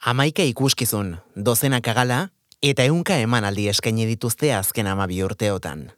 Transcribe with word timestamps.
Amaika 0.00 0.40
ikuskizun, 0.48 1.18
dozenak 1.36 1.84
agala, 1.92 2.30
eta 2.64 2.86
eunka 2.88 3.18
emanaldi 3.20 3.66
eskaini 3.68 4.06
dituzte 4.08 4.48
azken 4.56 4.86
amabi 4.88 5.18
urteotan. 5.20 5.90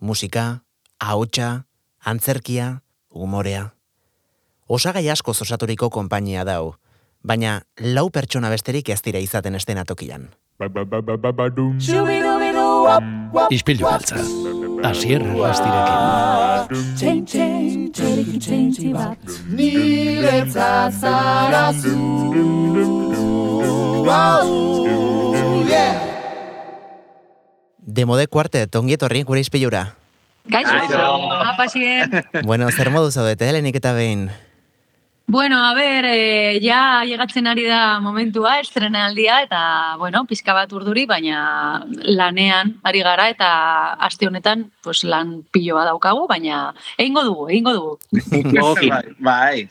Musika, 0.00 0.62
ahotsa, 0.98 1.66
antzerkia, 2.00 2.80
umorea. 3.10 3.74
Osagai 4.68 5.10
asko 5.12 5.36
osaturiko 5.36 5.90
konpainia 5.90 6.46
dau, 6.48 6.76
baina 7.20 7.60
lau 7.80 8.08
pertsona 8.10 8.48
besterik 8.48 8.88
ez 8.88 9.02
dira 9.04 9.20
izaten 9.20 9.60
estenatokian. 9.60 10.30
Ispilu 13.50 13.84
beltza. 13.84 14.24
Asier 14.82 15.22
Rastirekin. 15.22 16.00
Niretzat 19.54 20.92
zara 20.98 21.72
zu 21.72 21.94
Wow, 24.02 25.62
yeah. 25.70 25.94
Demode 27.78 28.26
kuarte, 28.26 28.66
tongi 28.66 28.98
etorri 28.98 29.22
gure 29.22 29.38
ispilura. 29.38 29.94
Kaixo, 30.50 30.74
apa 30.74 31.68
xien. 31.70 32.10
Bueno, 32.42 32.66
zer 32.74 32.90
modu 32.90 33.14
zaudete, 33.14 33.46
helenik 33.46 33.78
eta 33.78 33.94
behin. 33.94 34.26
Bueno, 35.26 35.64
a 35.64 35.74
ver, 35.74 36.04
eh, 36.04 36.60
ja 36.62 37.04
llegatzen 37.04 37.46
ari 37.46 37.64
da 37.64 38.00
momentua, 38.00 38.58
estrenaldia, 38.60 39.42
eta, 39.42 39.96
bueno, 39.98 40.24
pizka 40.26 40.52
bat 40.52 40.72
urduri, 40.72 41.06
baina 41.06 41.84
lanean 41.86 42.74
ari 42.82 43.02
gara, 43.06 43.28
eta 43.30 43.50
aste 43.94 44.26
honetan, 44.26 44.70
pues, 44.82 45.04
lan 45.04 45.44
piloa 45.50 45.84
daukagu, 45.88 46.26
baina 46.28 46.74
egingo 46.98 47.24
dugu, 47.24 47.48
egingo 47.48 47.72
dugu. 47.72 47.98
bai, 48.90 49.06
bai. 49.18 49.68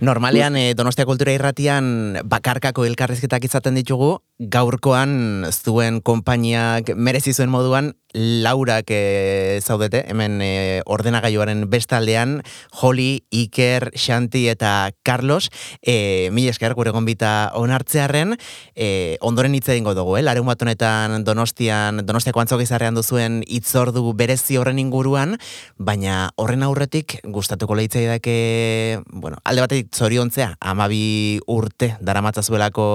Normalean, 0.00 0.56
eh, 0.56 0.74
Donostia 0.74 1.06
Kultura 1.06 1.32
Irratian 1.32 2.18
bakarkako 2.24 2.84
elkarrizketak 2.84 3.44
izaten 3.46 3.78
ditugu, 3.78 4.18
gaurkoan 4.38 5.46
zuen 5.52 6.00
konpainiak 6.02 6.90
merezi 6.96 7.32
zuen 7.34 7.50
moduan 7.50 7.92
Laurak 8.14 8.86
eh, 8.94 9.58
zaudete, 9.60 10.04
hemen 10.06 10.38
eh, 10.40 10.82
ordenagailuaren 10.86 11.64
bestaldean, 11.66 12.44
Holly, 12.70 13.24
Iker, 13.34 13.90
Xanti 13.90 14.44
eta 14.48 14.92
Carlos, 15.02 15.50
eh, 15.82 16.30
mila 16.30 16.52
esker 16.54 16.76
gure 16.78 16.92
gonbita 16.94 17.50
onartzearen, 17.58 18.36
eh, 18.76 19.18
ondoren 19.20 19.56
hitz 19.58 19.66
egingo 19.74 19.96
dugu, 19.98 20.14
eh? 20.20 20.22
larun 20.22 20.46
bat 20.46 20.62
honetan 20.62 21.24
Donostian, 21.26 22.04
Donostiako 22.06 22.44
antzok 22.44 22.62
izarrean 22.62 22.94
duzuen 22.94 23.42
itzordu 23.50 24.12
berezi 24.14 24.60
horren 24.62 24.78
inguruan, 24.78 25.34
baina 25.76 26.30
horren 26.38 26.62
aurretik 26.62 27.18
gustatuko 27.26 27.74
lehitzei 27.74 28.06
dake, 28.06 29.00
bueno, 29.10 29.42
alde 29.42 29.66
batetik 29.66 29.90
zoriontzea, 29.90 30.52
amabi 30.62 31.40
urte 31.50 31.96
daramatzazuelako, 31.98 32.86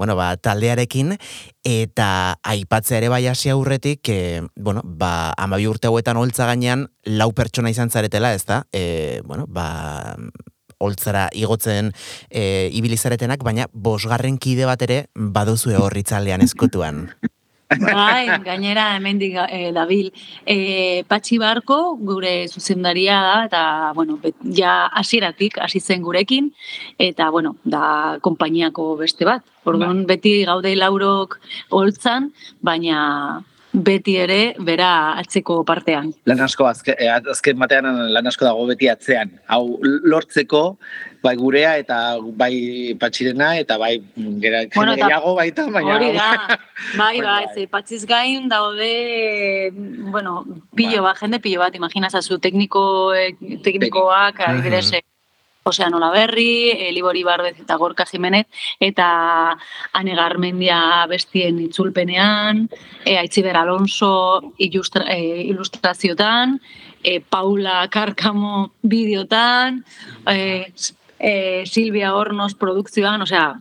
bueno, 0.00 0.16
ba, 0.16 0.32
taldearekin, 0.66 1.16
eta 1.64 2.38
aipatzea 2.42 2.98
ere 2.98 3.08
bai 3.08 3.26
hasi 3.26 3.50
aurretik, 3.50 4.08
e, 4.08 4.42
bueno, 4.56 4.82
ba, 4.84 5.32
amabi 5.36 5.66
urte 5.66 5.88
hauetan 5.88 6.16
holtza 6.16 6.46
gainean, 6.46 6.88
lau 7.04 7.32
pertsona 7.32 7.70
izan 7.70 7.90
zaretela, 7.90 8.34
ez 8.34 8.44
da? 8.46 8.64
E, 8.72 9.22
bueno, 9.24 9.46
ba, 9.48 10.16
holtzara 10.78 11.28
igotzen 11.32 11.92
e, 12.28 12.68
ibilizaretenak, 12.72 13.42
baina 13.42 13.68
bosgarren 13.72 14.38
kide 14.38 14.66
bat 14.66 14.82
ere 14.82 15.06
baduzue 15.14 15.76
horritzaldean 15.76 16.42
eskutuan. 16.42 17.08
Bai, 17.68 18.26
gainera 18.46 18.94
hemendik 18.94 19.34
e, 19.48 19.72
dabil. 19.74 20.12
E, 20.46 21.02
Patxi 21.08 21.38
Barko 21.42 21.96
gure 21.98 22.46
zuzendaria 22.48 23.18
da, 23.24 23.34
eta, 23.48 23.62
bueno, 23.96 24.18
bet, 24.22 24.36
ja 24.54 24.86
hasieratik 24.94 25.58
hasi 25.58 25.80
zen 25.80 26.02
gurekin, 26.02 26.52
eta, 26.98 27.30
bueno, 27.30 27.56
da 27.64 28.18
konpainiako 28.22 28.94
beste 29.02 29.26
bat. 29.26 29.42
Orduan, 29.66 30.04
beti 30.06 30.44
gaude 30.46 30.70
laurok 30.78 31.40
holtzan, 31.74 32.30
baina 32.62 33.42
beti 33.76 34.14
ere 34.16 34.54
bera 34.64 34.90
atzeko 35.20 35.58
partean. 35.68 36.12
Lan 36.28 36.40
asko, 36.40 36.64
azke, 36.68 36.94
eh, 36.98 37.10
azken 37.12 37.58
batean 37.60 37.86
lan 38.12 38.26
asko 38.26 38.46
dago 38.48 38.64
beti 38.70 38.88
atzean. 38.88 39.34
Hau 39.52 39.78
lortzeko, 39.82 40.62
bai 41.22 41.34
gurea 41.36 41.74
eta 41.82 41.98
bai 42.40 42.94
patxirena 43.00 43.50
eta 43.60 43.76
bai 43.78 43.98
gera, 44.42 44.64
Bueno, 44.74 44.94
gehiago 44.96 45.34
baita, 45.36 45.66
baina... 45.70 45.96
Hori 45.96 46.12
da, 46.16 46.30
bai, 47.00 47.16
Bai, 47.16 47.20
bai, 47.20 47.44
bai. 47.44 47.54
ze 47.54 47.66
patxiz 47.66 48.04
gain 48.06 48.48
daude, 48.48 49.72
bueno, 50.12 50.44
pillo 50.76 51.02
bat, 51.02 51.18
jende 51.20 51.40
pillo 51.42 51.60
bat, 51.60 51.74
imaginazazu, 51.76 52.38
tekniko, 52.38 53.12
teknikoak, 53.64 54.40
adibidez, 54.48 54.92
eh, 54.94 55.02
Osean 55.66 55.94
Olaberri, 55.94 56.70
eh, 56.70 56.92
Libori 56.92 57.24
Barbez 57.26 57.56
eta 57.58 57.74
Gorka 57.76 58.06
Jimenez, 58.06 58.46
eta 58.78 59.06
Ane 59.98 60.14
Garmendia 60.14 60.78
bestien 61.10 61.58
itzulpenean, 61.64 62.68
e, 63.04 63.16
Aitziber 63.18 63.56
Alonso 63.58 64.52
ilustra, 64.58 65.08
eh, 65.10 65.42
ilustraziotan, 65.50 66.60
e, 67.02 67.18
Paula 67.20 67.88
Karkamo 67.90 68.74
bideotan, 68.82 69.82
e, 70.30 70.72
e, 71.18 71.66
Silvia 71.66 72.14
Hornos 72.14 72.54
produkzioan, 72.54 73.22
osea, 73.22 73.56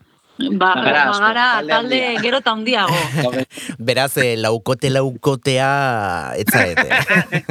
ba, 0.59 0.75
Bagara 0.75 1.01
asko, 1.09 1.22
bagara 1.22 1.46
talde 1.68 2.00
gero 2.22 2.40
eta 2.44 2.51
handiago. 2.51 2.97
Beraz, 3.88 4.18
eh, 4.19 4.35
laukote 4.38 4.91
laukotea 4.91 5.69
etzaete. 6.41 6.88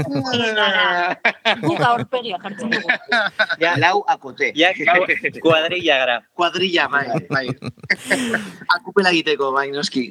Guk 1.65 1.81
aurpegia 1.81 2.39
jartzen 2.43 2.73
dugu. 2.75 2.89
Ja, 3.61 3.75
lau 3.81 4.05
akote. 4.07 4.53
Ja, 4.59 4.73
kuadrilla 5.41 5.99
gara. 6.05 6.21
Kuadrilla, 6.37 6.89
bai, 6.93 7.07
bai. 7.31 7.47
Akupela 8.77 9.13
egiteko, 9.15 9.53
bai, 9.57 9.71
noski. 9.73 10.11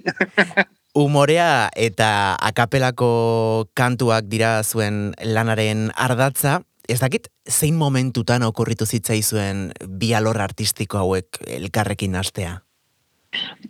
Umorea 0.94 1.70
eta 1.74 2.38
akapelako 2.38 3.70
kantuak 3.74 4.28
dira 4.30 4.60
zuen 4.62 5.16
lanaren 5.26 5.90
ardatza, 5.98 6.62
ez 6.90 7.00
dakit 7.00 7.30
zein 7.50 7.76
momentutan 7.76 8.44
okurritu 8.44 8.86
zitzaizuen 8.86 9.72
bi 9.88 10.14
alor 10.14 10.42
artistiko 10.42 10.98
hauek 10.98 11.40
elkarrekin 11.48 12.16
hastea. 12.16 12.60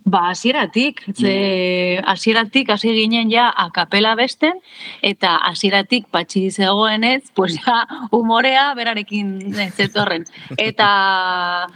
Ba, 0.04 0.28
hasieratik, 0.28 1.00
ze 1.16 1.98
hasieratik 2.04 2.68
hasi 2.70 2.90
ginen 2.92 3.30
ja 3.32 3.46
akapela 3.56 4.14
besten, 4.14 4.58
eta 5.00 5.36
hasieratik 5.48 6.10
patxi 6.12 6.50
zegoenez, 6.50 7.30
pues 7.34 7.54
ja 7.56 7.86
umorea 8.12 8.74
berarekin 8.76 9.54
zetorren. 9.72 10.26
Eta, 10.58 10.88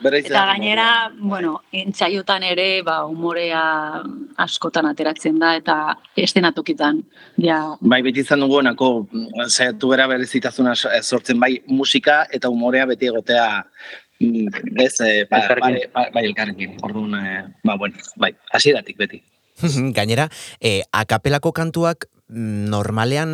eta 0.20 0.44
gainera, 0.52 1.10
bueno, 1.18 1.62
entzaiotan 1.72 2.44
ere, 2.44 2.82
ba, 2.84 3.06
umorea 3.06 4.02
askotan 4.36 4.86
ateratzen 4.92 5.38
da, 5.40 5.54
eta 5.56 5.78
estenatokitan, 6.16 7.00
ja, 7.40 7.62
Bai, 7.80 8.02
beti 8.02 8.20
izan 8.20 8.44
dugu 8.44 8.60
onako, 8.60 9.06
mm, 9.10 9.48
saiatu 9.48 9.88
bera 9.88 10.06
berezitazuna 10.06 10.76
s- 10.76 11.00
sortzen 11.02 11.40
bai 11.40 11.62
musika 11.66 12.26
eta 12.30 12.50
umorea 12.52 12.84
beti 12.86 13.06
egotea 13.08 13.48
mm, 13.64 14.07
ez, 14.18 15.00
eh, 15.00 15.26
ba, 15.30 15.42
Elkarrekin. 15.42 15.90
bai, 16.14 16.24
elkarrekin. 16.24 16.76
Orduan, 16.82 17.14
eh, 17.14 17.44
ba, 17.64 17.76
bueno, 17.76 17.96
bai, 18.16 18.34
hasieratik 18.52 18.96
beti. 18.98 19.22
Gainera, 19.96 20.28
eh, 20.60 20.82
akapelako 20.92 21.52
kantuak 21.52 22.06
mm, 22.28 22.68
normalean 22.70 23.32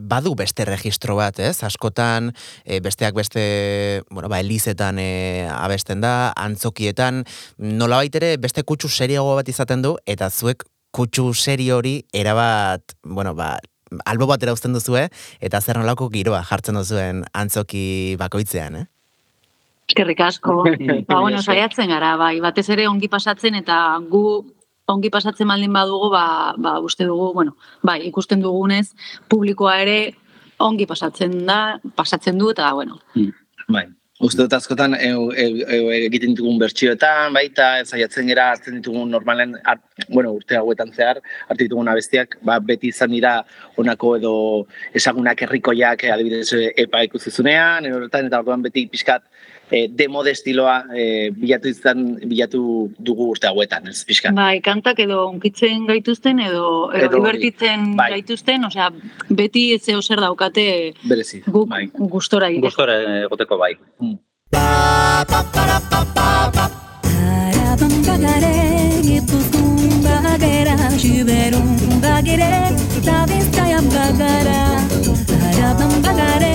badu 0.00 0.34
beste 0.36 0.64
registro 0.68 1.16
bat, 1.16 1.38
ez? 1.40 1.62
Askotan, 1.64 2.32
eh, 2.64 2.80
besteak 2.80 3.14
beste, 3.16 4.02
bueno, 4.10 4.28
ba, 4.28 4.40
elizetan 4.40 4.98
eh, 5.00 5.46
abesten 5.50 6.00
da, 6.04 6.32
antzokietan, 6.36 7.24
nolabait 7.58 8.14
ere 8.20 8.36
beste 8.36 8.64
kutsu 8.64 8.88
serioago 8.88 9.36
bat 9.38 9.48
izaten 9.48 9.84
du, 9.84 9.96
eta 10.06 10.30
zuek 10.30 10.66
kutsu 10.96 11.32
serio 11.34 11.80
hori 11.80 12.00
erabat, 12.12 12.96
bueno, 13.04 13.34
ba, 13.36 13.56
albo 14.04 14.26
bat 14.26 14.42
erauzten 14.42 14.72
duzue, 14.76 15.06
eta 15.40 15.60
zer 15.60 15.78
nolako 15.78 16.08
giroa 16.12 16.42
jartzen 16.44 16.76
duzuen 16.78 17.24
antzoki 17.36 18.16
bakoitzean, 18.20 18.82
eh? 18.82 18.86
Eskerrik 19.88 20.20
asko. 20.20 20.64
ba, 21.08 21.20
bueno, 21.20 21.42
saiatzen 21.42 21.88
gara, 21.88 22.16
bai, 22.20 22.38
batez 22.40 22.68
ere 22.74 22.86
ongi 22.88 23.08
pasatzen, 23.08 23.54
eta 23.62 23.98
gu 24.10 24.22
ongi 24.92 25.10
pasatzen 25.10 25.48
baldin 25.48 25.72
badugu, 25.74 26.10
ba, 26.12 26.54
ba 26.58 26.78
uste 26.84 27.06
dugu, 27.06 27.32
bueno, 27.34 27.56
bai, 27.82 28.00
ikusten 28.06 28.42
dugunez, 28.42 28.92
publikoa 29.28 29.80
ere 29.82 29.98
ongi 30.62 30.86
pasatzen 30.86 31.44
da, 31.46 31.78
pasatzen 31.96 32.38
du, 32.38 32.50
eta, 32.54 32.72
bueno, 32.74 33.00
Bai. 33.66 33.88
Uste 34.16 34.46
dut 34.46 34.54
askotan 34.56 34.94
eu, 34.96 35.26
eu, 35.36 35.56
eu, 35.60 35.88
egiten 35.92 36.32
ditugun 36.32 36.56
bertsioetan, 36.56 37.34
baita, 37.36 37.82
saiatzen 37.84 38.30
gera 38.30 38.46
hartzen 38.54 38.78
ditugun 38.78 39.10
normalen, 39.12 39.52
art, 39.60 39.82
bueno, 40.08 40.30
urte 40.38 40.56
hauetan 40.56 40.88
zehar, 40.94 41.20
hartu 41.44 41.66
ditugun 41.66 41.90
abestiak, 41.92 42.38
ba, 42.40 42.56
beti 42.64 42.88
izan 42.94 43.12
dira 43.12 43.34
honako 43.76 44.14
edo 44.16 44.32
esagunak 44.96 45.42
herrikoiak, 45.44 46.06
adibidez, 46.14 46.48
epa 46.86 47.02
ikusizunean, 47.04 47.90
edo 47.90 47.98
horretan, 47.98 48.30
eta 48.30 48.40
orduan 48.40 48.64
beti 48.64 48.86
pixkat 48.94 49.26
eh, 49.70 49.88
demode 49.90 50.30
estiloa 50.30 50.84
eh, 50.94 51.30
bilatu 51.34 51.68
izan, 51.68 52.18
bilatu 52.28 52.90
dugu 52.98 53.30
urte 53.34 53.46
hauetan, 53.48 53.88
ez 53.88 54.04
pixkat. 54.04 54.34
bai, 54.34 54.60
kantak 54.60 54.98
edo 55.00 55.28
unkitzen 55.30 55.86
gaituzten, 55.86 56.40
edo, 56.40 56.92
edo, 56.92 57.04
Edo 57.06 57.16
divertitzen 57.16 57.96
Bai. 57.96 58.10
gaituzten, 58.18 58.64
osea, 58.64 58.90
beti 59.28 59.78
zeo 59.78 60.02
zer 60.02 60.20
daukate 60.20 60.94
Berezi, 61.08 61.42
guk 61.46 61.68
bai. 61.68 61.86
gustora 61.96 62.48
egiteko. 62.48 62.66
Gustora 62.70 63.00
egoteko 63.24 63.58
bai. 63.58 63.74
Siberun 70.96 72.00
bagire, 72.02 72.48
eta 72.98 73.16
bizkaian 73.30 73.86
bagara. 73.92 74.60
Araban 75.48 75.92
bagare, 76.02 76.54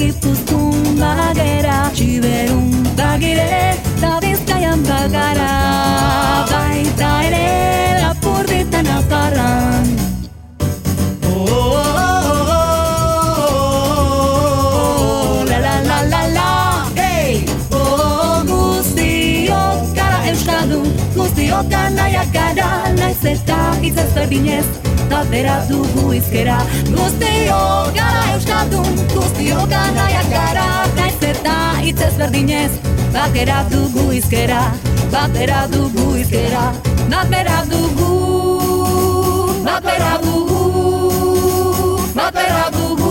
gipuzkun 0.00 0.96
bagera, 0.96 1.90
siberun 1.92 2.72
bagire, 2.96 3.76
eta 3.76 4.12
bizkaian 4.24 4.80
bagara. 4.88 5.50
Baita 6.48 7.10
ere, 7.28 7.48
lapurditan 8.00 8.86
azkarran. 8.96 9.86
Oh, 11.28 11.84
hey! 16.96 17.44
Oh, 17.72 18.40
guztiok 21.16 21.66
ganaiak 21.68 22.32
gara, 22.32 22.70
naiz 22.96 23.24
eta 23.34 23.60
hitz 23.84 23.98
ezberdinez, 24.06 24.66
eta 25.10 25.24
bera 25.30 25.56
dugu 25.66 26.12
izkera. 26.14 26.56
Guztiok 26.86 27.94
gara 27.96 28.22
euskaldun, 28.34 28.98
guztiok 29.10 29.66
ganaiak 29.72 30.28
gara, 30.30 30.66
naiz 30.94 31.18
eta 31.26 31.54
hitz 31.82 31.98
ezberdinez, 32.06 32.70
batera 33.14 33.64
dugu 33.72 34.12
izkera, 34.14 34.60
batera 35.10 35.64
dugu 35.72 36.14
izkera, 36.20 36.62
batera 37.10 37.58
dugu, 37.72 38.12
batera 39.66 40.12
dugu, 40.22 40.60
batera 42.14 42.62
dugu. 42.76 43.10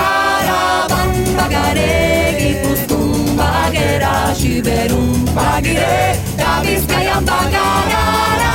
Araban 0.00 1.12
bagare, 1.36 1.92
gipuzkun 2.40 3.36
bagera, 3.36 4.14
siberun 4.40 5.28
bagire, 5.36 5.92
eta 6.32 6.56
bizkaian 6.64 7.28
bagara. 7.28 8.51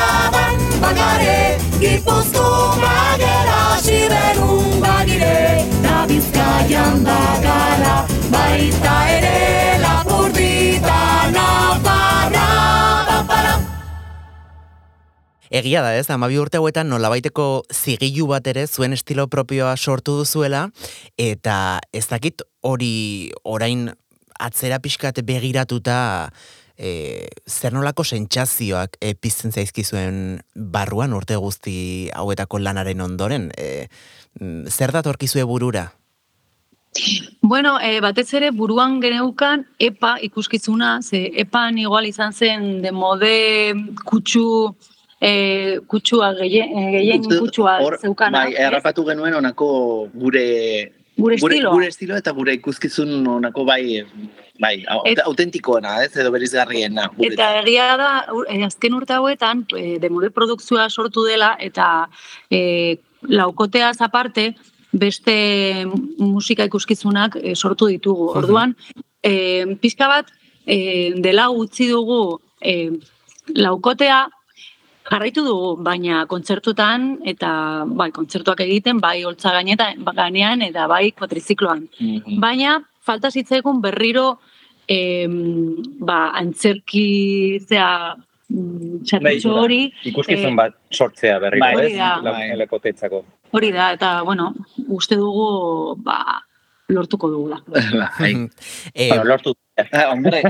Bagare, 0.77 1.57
gipuzkun 1.81 2.81
bagera, 2.81 3.61
siberun 3.81 4.77
bagire, 4.83 5.33
eta 5.65 6.03
bizkaian 6.09 7.01
bagara. 7.05 7.95
Baita 8.29 8.93
ere 9.09 9.79
lapurdita 9.81 10.99
nafarra, 11.33 12.45
papara. 13.09 13.55
Egia 15.49 15.81
da, 15.81 15.95
ez, 15.97 16.05
amabi 16.13 16.37
urte 16.37 16.61
hauetan 16.61 16.91
nolabaiteko 16.93 17.65
zigilu 17.73 18.29
bat 18.29 18.45
ere 18.47 18.67
zuen 18.67 18.93
estilo 18.93 19.25
propioa 19.33 19.73
sortu 19.77 20.19
duzuela, 20.21 20.67
eta 21.17 21.79
ez 21.89 22.05
dakit 22.05 22.45
hori 22.61 23.31
orain 23.43 23.89
atzera 24.37 24.77
pixkat 24.77 25.23
begiratuta 25.25 26.29
e, 26.77 27.27
zer 27.45 27.73
nolako 27.73 28.05
sentsazioak 28.05 28.97
e, 29.01 29.13
pizten 29.15 29.51
zaizkizuen 29.51 30.41
barruan 30.55 31.13
urte 31.13 31.35
guzti 31.35 32.09
hauetako 32.13 32.59
lanaren 32.59 33.01
ondoren. 33.01 33.51
E, 33.57 33.87
mm, 34.39 34.67
zer 34.69 34.93
datorkizue 34.95 35.43
burura? 35.43 35.91
Bueno, 37.41 37.77
e, 37.79 37.99
batez 38.01 38.29
ere 38.33 38.51
buruan 38.51 39.01
geneukan 39.01 39.65
EPA 39.79 40.17
ikuskizuna, 40.25 41.01
ze 41.01 41.27
EPAan 41.43 41.77
igual 41.77 42.05
izan 42.05 42.33
zen 42.33 42.81
de 42.81 42.91
mode 42.91 43.33
kutsu 44.05 44.75
e, 45.21 45.79
kutsua 45.87 46.33
gehien, 46.37 46.73
eh, 46.77 46.91
gehien 46.97 47.21
dut, 47.21 47.39
kutsua 47.39 47.77
hor, 47.81 47.97
zeukana. 48.01 48.45
Bai, 48.45 48.53
ez? 48.53 48.65
errapatu 48.67 49.05
genuen 49.05 49.37
onako 49.41 49.69
gure 50.13 50.93
Gure 51.17 51.37
gure, 51.41 51.55
estiloa. 51.55 51.73
gure 51.73 51.87
estilo 51.89 52.17
eta 52.17 52.31
gure 52.37 52.53
ikuskizun 52.59 53.25
onako 53.39 53.63
bai 53.65 54.03
bai, 54.59 54.85
autentikoena, 55.23 56.03
ez, 56.05 56.13
edo 56.17 56.31
berizgarriena. 56.33 57.09
Eta 57.29 57.49
egia 57.61 57.89
da, 57.99 58.11
eh, 58.49 58.63
azken 58.65 58.95
urte 58.97 59.13
hauetan, 59.13 59.65
e, 59.75 59.97
demode 60.03 60.31
produkzioa 60.33 60.89
sortu 60.89 61.25
dela, 61.27 61.55
eta 61.59 62.07
e, 62.49 62.97
laukoteaz 63.21 63.97
aparte, 64.01 64.53
beste 64.91 65.85
musika 66.19 66.65
ikuskizunak 66.65 67.37
e, 67.41 67.55
sortu 67.55 67.91
ditugu. 67.91 68.31
Orduan, 68.39 68.75
e, 69.23 69.75
pixka 69.81 70.07
bat, 70.07 70.33
e, 70.65 71.13
dela 71.21 71.49
utzi 71.49 71.89
dugu 71.91 72.39
e, 72.61 72.91
laukotea, 73.55 74.25
jarraitu 75.07 75.43
dugu, 75.45 75.69
baina 75.83 76.25
kontzertutan, 76.27 77.17
eta 77.25 77.85
bai, 77.87 78.09
kontzertuak 78.11 78.61
egiten, 78.65 78.99
bai 78.99 79.21
holtza 79.23 79.53
ganean, 79.55 80.61
eta 80.65 80.87
bai 80.91 81.11
kuatrizikloan. 81.11 81.87
Mhm. 81.99 82.39
Baina, 82.43 82.81
falta 83.07 83.31
zitzaigun 83.31 83.81
berriro 83.83 84.27
em, 84.87 85.33
ba, 85.99 86.19
antzerki 86.39 87.05
zea 87.67 87.89
mm, 88.15 89.03
zerbitzu 89.07 89.51
Bai, 89.53 89.63
hori, 89.63 89.79
Ikuskizun 90.11 90.53
Eh, 90.53 90.57
bat 90.59 90.75
sortzea 90.91 91.39
berriro, 91.43 91.65
bai, 91.65 91.73
hori 91.75 91.91
ez? 91.93 91.97
da. 91.97 92.11
La- 92.23 92.31
Bai. 92.37 93.21
Hori 93.51 93.71
da, 93.71 93.91
eta, 93.95 94.09
bueno, 94.27 94.53
uste 94.87 95.15
dugu, 95.15 95.95
ba, 96.03 96.41
lortuko 96.89 97.29
dugula. 97.31 97.61
Bai. 98.19 98.33
E, 98.93 99.07
Bueno, 99.09 99.23
lortu. 99.23 99.53
Ah, 99.91 100.09
hombre, 100.11 100.41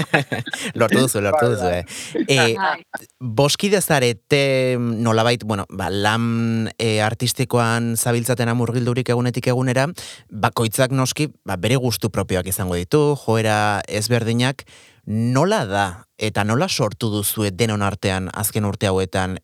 lortu 0.78 0.98
duzu, 1.04 1.20
lortu 1.22 1.50
duzu, 1.52 1.68
eh. 1.70 1.84
E, 2.26 2.38
Bai. 2.58 2.82
Boskide 3.20 3.80
zarete 3.80 4.76
nolabait, 4.78 5.44
bueno, 5.44 5.66
ba, 5.70 5.86
lan 5.90 6.70
e, 6.78 7.00
artistikoan 7.04 7.94
zabiltzaten 7.96 8.50
amurgildurik 8.50 9.12
egunetik 9.14 9.46
egunera, 9.52 9.86
bakoitzak 10.30 10.90
noski, 10.90 11.28
ba, 11.46 11.56
bere 11.62 11.78
gustu 11.78 12.10
propioak 12.10 12.50
izango 12.50 12.74
ditu, 12.74 13.02
joera 13.22 13.82
ezberdinak, 13.86 14.66
nola 15.06 15.62
da 15.70 15.86
eta 16.18 16.42
nola 16.44 16.66
sortu 16.68 17.12
duzue 17.12 17.52
denon 17.54 17.84
artean 17.86 18.30
azken 18.34 18.66
urte 18.66 18.90
hauetan 18.90 19.38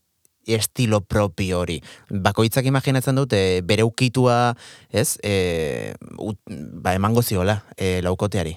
estilo 0.47 1.01
propio 1.01 1.61
hori. 1.63 1.79
Bakoitzak 2.11 2.67
imaginatzen 2.67 3.15
dute 3.15 3.63
bere 3.63 3.87
ukitua, 3.87 4.57
ez, 4.91 5.15
e, 5.23 5.95
ut, 6.19 6.39
ba, 6.83 6.97
emango 6.99 7.23
ziola 7.23 7.61
e, 7.77 8.01
laukoteari. 8.03 8.57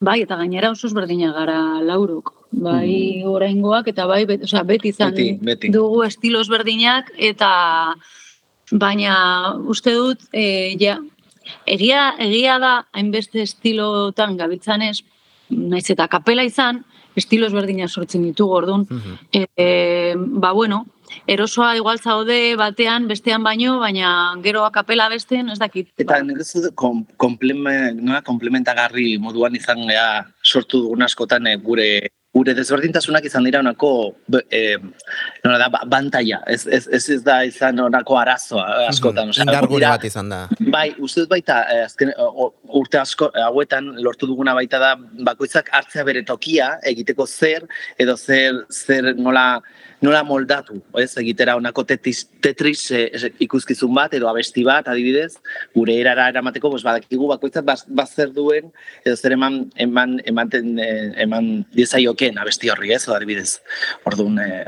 Bai, 0.00 0.22
eta 0.24 0.38
gainera 0.40 0.70
oso 0.72 0.88
ezberdinak 0.88 1.34
gara 1.36 1.58
lauruk. 1.84 2.32
Bai, 2.50 3.22
oraingoak 3.28 3.90
eta 3.92 4.06
bai, 4.08 4.24
bet, 4.26 4.46
osea, 4.48 4.62
beti 4.66 4.90
izan 4.94 5.12
Beti, 5.12 5.26
beti. 5.44 5.68
dugu 5.74 6.02
estilo 6.06 6.40
ezberdinak 6.40 7.12
eta 7.16 7.50
baina 8.72 9.14
uste 9.68 9.92
dut 9.94 10.24
e, 10.32 10.74
ja, 10.80 10.96
egia, 11.66 12.14
egia 12.18 12.56
da 12.62 12.72
hainbeste 12.96 13.42
estilotan 13.44 14.38
gabiltzanez, 14.40 15.02
naiz 15.50 15.84
eta 15.92 16.08
kapela 16.08 16.48
izan, 16.48 16.80
estilo 17.14 17.46
ezberdinak 17.50 17.90
sortzen 17.90 18.24
ditugu, 18.24 18.56
orduan, 18.56 18.86
e, 19.32 19.44
e, 19.54 19.68
ba 20.16 20.52
bueno, 20.56 20.86
erosoa 21.26 21.76
igual 21.76 21.98
zaude 22.00 22.56
batean, 22.56 23.08
bestean 23.08 23.42
baino, 23.42 23.78
baina 23.80 24.34
gero 24.42 24.64
a 24.64 24.70
kapela 24.72 25.08
bestean, 25.08 25.50
ez 25.50 25.58
dakit. 25.58 25.88
Eta 25.98 26.14
ba, 26.18 26.22
nik 26.22 26.40
ez 26.40 26.52
dut 26.54 26.74
kom, 26.74 27.04
komplemen, 27.16 28.00
nola, 28.04 28.22
komplementagarri 28.22 29.18
moduan 29.18 29.54
izan 29.56 29.86
gea 29.88 30.24
sortu 30.42 30.82
dugun 30.86 31.02
askotan 31.02 31.46
eh, 31.46 31.56
gure 31.56 31.90
gure 32.30 32.52
desberdintasunak 32.54 33.24
izan 33.26 33.42
dira 33.42 33.58
onako 33.58 33.88
eh, 34.54 34.76
nola 35.42 35.56
da, 35.58 35.66
ba- 35.68 35.80
bantaia, 35.90 36.36
ez, 36.46 36.60
ez, 36.70 36.84
ez, 36.86 37.00
ez 37.16 37.24
da 37.26 37.40
izan 37.42 37.80
onako 37.82 38.20
arazoa 38.20 38.66
eh, 38.84 38.88
askotan. 38.92 39.32
osea, 39.32 39.42
Indargune 39.48 39.80
dira- 39.80 39.96
bat 39.96 40.04
izan 40.06 40.28
da. 40.30 40.38
Bai, 40.70 40.92
uste 41.02 41.24
dut 41.24 41.32
baita, 41.32 41.56
eh, 41.74 41.80
azken, 41.88 42.12
urte 42.70 43.00
asko 43.02 43.32
hauetan 43.34 43.90
lortu 43.98 44.28
duguna 44.30 44.54
baita 44.54 44.78
da 44.78 44.92
bakoitzak 45.26 45.72
hartzea 45.74 46.04
bere 46.06 46.22
tokia 46.22 46.76
egiteko 46.86 47.26
zer 47.26 47.66
edo 47.98 48.14
zer 48.16 48.62
zer 48.70 49.10
nola 49.18 49.48
nola 50.00 50.22
moldatu, 50.24 50.78
ez 50.96 51.10
egitera 51.20 51.56
onako 51.56 51.84
tetris, 51.84 52.24
tetris 52.40 52.86
ez- 52.90 53.30
ikuskizun 53.38 53.92
bat 53.94 54.14
edo 54.16 54.28
abesti 54.30 54.64
bat 54.64 54.88
adibidez, 54.88 55.34
gure 55.74 55.98
erara 56.00 56.28
eramateko, 56.32 56.70
pues 56.70 56.82
badakigu 56.86 57.28
bakoitzak 57.28 57.64
baz, 57.64 57.84
bazer 57.86 58.32
duen 58.32 58.72
edo 59.04 59.16
zer 59.16 59.32
eman 59.36 59.66
eman 59.76 60.18
eh, 60.24 61.12
eman 61.26 61.50
diezaioken 61.76 62.38
abesti 62.38 62.70
horri, 62.72 62.92
ez, 62.96 63.06
adibidez. 63.08 63.58
Orduan 64.08 64.38
eh, 64.38 64.66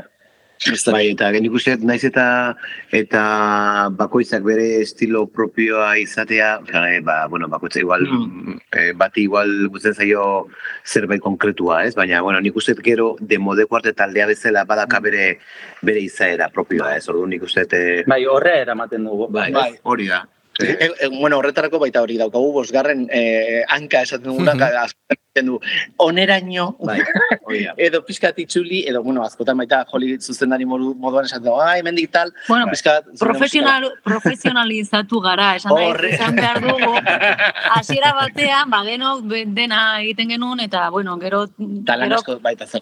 Bai, 0.91 1.09
eta 1.11 1.31
nik 1.31 1.51
uste 1.53 1.77
naiz 1.81 2.03
eta 2.07 2.55
eta 2.91 3.89
bakoitzak 3.91 4.43
bere 4.43 4.81
estilo 4.81 5.25
propioa 5.27 5.97
izatea, 5.99 6.59
eh, 6.89 6.99
ba, 7.01 7.27
bueno, 7.27 7.47
bakoitza 7.49 7.79
igual, 7.79 8.03
Mm. 8.07 8.57
eh, 8.71 8.91
bati 8.95 9.23
igual 9.23 9.67
gutzen 9.69 9.93
zaio 9.93 10.47
zerbait 10.85 11.21
konkretua, 11.21 11.85
ez? 11.85 11.95
Baina, 11.95 12.21
bueno, 12.21 12.39
nik 12.41 12.55
uste 12.55 12.75
gero 12.83 13.15
demodeko 13.19 13.75
arte 13.75 13.93
taldea 13.93 14.25
bezala 14.27 14.63
badaka 14.65 14.99
bere 14.99 15.39
bere 15.81 15.99
izaera 15.99 16.49
propioa, 16.49 16.95
ez? 16.97 17.07
Orduan 17.09 17.29
nik 17.29 17.43
uste 17.43 17.65
eh, 17.71 18.03
Bai, 18.07 18.25
horre 18.25 18.61
eramaten 18.61 19.03
dugu. 19.03 19.27
bai, 19.31 19.51
Bai. 19.51 19.71
hori 19.83 20.07
da. 20.07 20.23
E, 20.61 20.91
e, 21.01 21.07
bueno, 21.09 21.39
horretarako 21.39 21.79
baita 21.81 22.01
hori 22.05 22.17
daukagu, 22.19 22.51
bosgarren 22.53 23.07
eh, 23.11 23.63
hanka 23.73 24.03
esaten 24.05 24.27
duguna, 24.29 24.53
azten 24.83 25.47
du, 25.47 25.55
oneraino, 25.97 26.75
Bai, 26.85 26.99
da. 27.01 27.73
edo 27.81 28.03
pizkat 28.05 28.37
itxuli, 28.37 28.83
edo, 28.87 29.01
bueno, 29.01 29.23
azkotan 29.25 29.57
baita 29.57 29.79
joli 29.89 30.19
zuzendari 30.21 30.67
modu, 30.69 30.93
moduan 30.93 31.25
esaten 31.25 31.47
du, 31.47 31.55
ai, 31.57 31.81
mendik 31.81 32.11
tal, 32.13 32.29
Bueno, 32.47 32.67
pizkat... 32.69 33.07
profesional, 33.17 33.89
profesionalizatu 34.05 35.23
gara, 35.25 35.55
esan 35.57 35.73
nahi, 35.73 35.89
Horre. 35.89 36.13
esan 36.19 36.37
behar 36.37 36.61
dugu, 36.61 36.93
hasiera 37.79 38.13
batean, 38.13 38.69
ba, 38.69 38.83
be- 39.23 39.45
dena 39.47 40.01
egiten 40.03 40.29
genuen, 40.35 40.59
eta, 40.59 40.89
bueno, 40.91 41.17
gero, 41.17 41.47
gero 41.57 42.21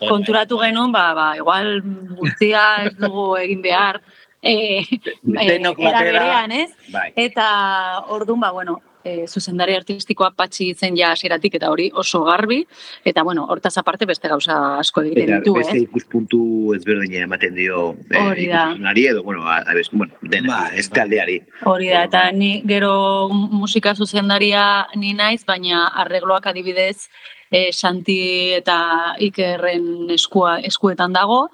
konturatu 0.10 0.60
genuen, 0.60 0.92
ba, 0.92 1.14
ba, 1.14 1.38
igual 1.38 1.80
guztia 2.20 2.84
ez 2.84 2.98
dugu 2.98 3.38
egin 3.38 3.62
behar, 3.62 4.02
eh, 4.42 4.86
Denok 5.24 5.80
era 5.80 5.92
batera. 5.92 6.24
berean, 6.24 6.52
ez? 6.52 6.72
Bai. 6.94 7.12
Eta 7.16 7.50
orduan, 8.10 8.40
ba, 8.42 8.52
bueno, 8.52 8.80
e, 9.04 9.26
zuzendari 9.28 9.76
artistikoa 9.76 10.32
patxi 10.38 10.72
zen 10.76 10.98
ja 10.98 11.12
hasieratik 11.16 11.56
eta 11.58 11.72
hori 11.72 11.90
oso 11.98 12.24
garbi, 12.28 12.62
eta 13.06 13.24
bueno, 13.28 13.46
hortaz 13.50 13.74
aparte 13.82 14.06
beste 14.10 14.30
gauza 14.32 14.58
asko 14.80 15.04
egiten 15.06 15.28
Eta 15.30 15.40
ditu, 15.42 15.56
beste 15.58 15.78
eh? 15.78 15.84
ikuspuntu 15.88 16.42
ezberdina 16.78 17.26
ematen 17.26 17.56
dio 17.58 17.92
eh, 18.10 18.22
Hori 18.22 18.48
da. 18.52 18.68
ikuspunari 18.70 19.08
edo, 19.14 19.24
bueno, 19.24 19.48
a, 19.48 19.60
a, 19.60 19.76
bueno, 19.92 20.14
dena, 20.22 20.56
Bai, 20.56 20.80
ez 20.80 20.88
taldeari. 20.90 21.42
Hori 21.66 21.92
da, 21.94 22.06
eta 22.10 22.26
ni 22.36 22.54
gero 22.68 22.94
musika 23.32 23.96
zuzendaria 23.96 24.88
ni 24.96 25.14
naiz, 25.18 25.44
baina 25.46 25.88
arregloak 26.04 26.52
adibidez 26.52 27.10
e, 27.52 27.72
Santi 27.74 28.54
eta 28.56 29.16
Ikerren 29.20 30.10
eskua, 30.16 30.60
eskuetan 30.66 31.14
dago, 31.14 31.48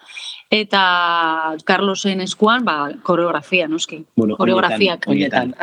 eta 0.50 1.56
Carlosen 1.66 2.22
eskuan, 2.22 2.64
ba, 2.66 2.92
koreografia, 3.04 3.68
noski. 3.68 4.06
Bueno, 4.16 4.38
Koreografiak. 4.38 5.04
Oinetan. 5.08 5.54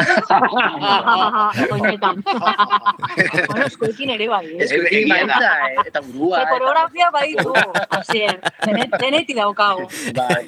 Oinetan. 1.71 2.23
bueno, 3.49 3.67
eskuekin 3.67 4.11
ere 4.11 4.29
bai, 4.29 4.45
eh? 4.47 4.59
Eskuekin 4.67 5.13
Egia 5.13 5.27
da. 5.27 5.53
eh, 5.71 5.87
eta 5.87 6.03
burua. 6.05 6.43
E, 6.43 6.51
koreografia 6.53 7.11
baditu, 7.15 7.55
hasier, 7.99 8.41
denet- 8.67 8.99
deneti 9.01 9.37
daukagu. 9.39 9.89
Bai, 10.17 10.43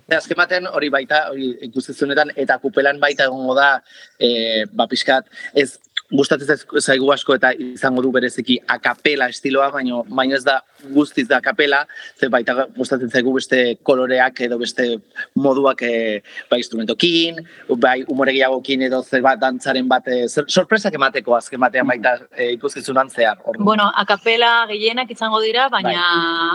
Eta 0.00 0.18
azken 0.18 0.38
batean 0.40 0.66
hori 0.72 0.90
baita, 0.90 1.28
hori 1.30 1.52
ikustezunetan, 1.70 2.34
eta 2.36 2.58
kupelan 2.62 2.98
baita 3.02 3.28
egongo 3.30 3.54
da, 3.58 3.70
e, 4.18 4.64
ba, 4.72 4.88
pixkat, 4.90 5.30
ez 5.54 5.76
gustatzen 6.10 6.58
zaigu 6.82 7.12
asko 7.14 7.36
eta 7.36 7.52
izango 7.54 8.02
du 8.02 8.10
bereziki 8.10 8.56
akapela 8.66 9.28
estiloa, 9.30 9.68
baino, 9.70 10.02
baino 10.08 10.34
ez 10.34 10.42
da 10.42 10.56
guztiz 10.90 11.28
da 11.28 11.38
akapela, 11.38 11.84
ze 12.18 12.28
baita 12.32 12.66
gustatzen 12.76 13.10
zaigu 13.14 13.34
beste 13.36 13.59
koloreak 13.82 14.40
edo 14.46 14.58
beste 14.58 14.86
moduak 15.36 15.82
e, 15.82 16.22
bai 16.50 16.58
instrumentokin, 16.62 17.40
bai 17.80 18.04
umore 18.08 18.32
gehiagokin 18.36 18.82
edo 18.88 19.02
zer 19.02 19.22
bat 19.22 19.40
dantzaren 19.40 19.88
bat, 19.88 20.06
e, 20.08 20.26
sorpresak 20.28 20.94
emateko 20.98 21.36
azken 21.36 21.60
batean 21.60 21.86
baita 21.88 22.16
e, 22.36 22.52
ikuskizunan 22.56 23.10
zehar. 23.10 23.38
Orduan. 23.44 23.64
Bueno, 23.66 23.90
akapela 24.04 24.66
gehienak 24.70 25.10
izango 25.10 25.40
dira, 25.44 25.68
baina 25.72 26.04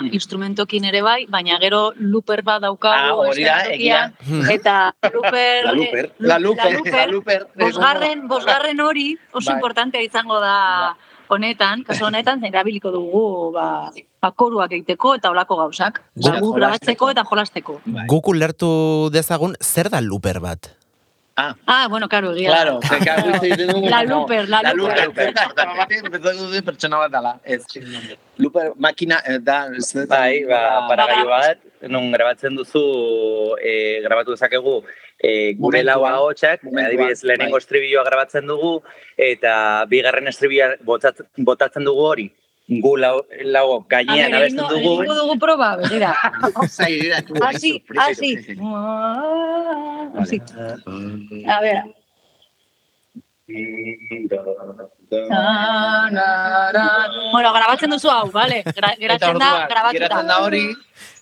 Bai. 0.01 0.09
instrumentokin 0.17 0.85
ere 0.91 1.01
bai, 1.05 1.25
baina 1.29 1.59
gero 1.61 1.91
luper 1.97 2.41
bat 2.43 2.55
Ah, 2.55 2.67
daukagu 2.69 3.25
hori 3.27 3.43
da, 3.43 3.55
eszenatokian, 3.65 4.13
eta 4.53 4.75
luper, 5.13 5.65
La 5.65 5.73
Luper. 5.75 6.05
eh, 6.05 6.11
La 6.19 6.37
Luper, 6.39 6.71
la 6.85 6.97
la 6.97 7.05
Luper. 7.11 7.41
bosgarren, 7.59 8.27
bosgarren 8.27 8.79
hori 8.79 9.07
oso 9.33 9.49
Bai. 9.51 9.55
importantea 9.57 10.01
izango 10.01 10.39
da 10.39 10.95
honetan, 11.29 11.83
kasu 11.83 12.05
honetan, 12.05 12.43
erabiliko 12.45 12.91
dugu 12.91 13.51
ba, 13.53 13.91
ba, 14.21 14.31
koruak 14.31 14.71
egiteko 14.71 15.15
eta 15.15 15.31
olako 15.31 15.57
gauzak. 15.63 16.01
Gu- 16.15 16.31
Ba, 16.31 16.39
gu 16.39 16.53
grabatzeko 16.53 17.09
eta 17.11 17.23
jolasteko. 17.23 17.79
Guk 18.07 18.27
ulertu 18.27 19.09
dezagun, 19.11 19.55
zer 19.61 19.89
da 19.89 20.01
luper 20.01 20.39
bat? 20.39 20.71
Ah, 21.37 21.87
bueno, 21.89 22.07
karo, 22.07 22.31
egia. 22.31 22.47
Claro, 22.47 22.79
vez 22.79 23.41
egiten 23.43 23.67
dugu, 23.67 23.89
La 23.89 24.03
no. 24.03 24.21
Luper, 24.21 24.47
la 24.47 24.61
la 24.63 24.71
Luper. 24.73 25.09
Dut 26.15 26.63
pertsona 26.63 26.97
bat 27.01 27.11
dela. 27.11 27.33
Ez. 27.43 27.65
Luper 28.39 28.71
makina 28.79 29.19
eh, 29.27 29.39
da, 29.43 29.65
Bai, 30.07 30.45
ba, 30.47 30.87
paragailu 30.87 31.27
bat, 31.27 31.59
non 31.91 32.07
grabatzen 32.13 32.55
duzu, 32.55 32.85
e, 33.59 33.99
grabatu 34.05 34.31
dezakegu, 34.31 34.77
e, 35.19 35.53
gure 35.59 35.83
lau 35.83 36.05
ahotsak, 36.05 36.63
adibidez 36.63 37.23
lehenengo 37.23 37.57
bai. 37.57 37.63
estribilloa 37.63 38.03
grabatzen 38.03 38.47
dugu, 38.47 38.81
eta 39.17 39.85
bigarren 39.89 40.27
estribilloa 40.27 40.75
botatzen, 40.83 41.27
botatzen 41.37 41.85
dugu 41.87 42.01
hori. 42.13 42.27
Gu 42.65 42.95
lau, 42.97 43.19
lau 43.45 43.65
A 43.77 43.83
gainean 43.89 44.31
ver, 44.31 44.39
abesten 44.39 44.63
dugu, 44.69 44.93
egingo 45.03 45.15
dugu 45.19 45.35
proba, 45.39 45.75
begira. 45.77 46.15
Zai, 46.67 47.11
Así, 47.41 47.83
así. 47.99 48.31
sorpresa. 48.41 48.63
Así. 50.17 50.41
A 51.45 51.61
ver. 51.61 51.83
Bueno, 57.31 57.53
grabatzen 57.53 57.89
duzu 57.91 58.09
hau, 58.09 58.31
vale? 58.31 58.63
Gra 58.65 58.95
geratzen 58.97 59.37
da, 59.37 59.67
grabatuta. 59.69 59.99
Geratzen 59.99 60.27
da 60.27 60.39
hori. 60.41 60.65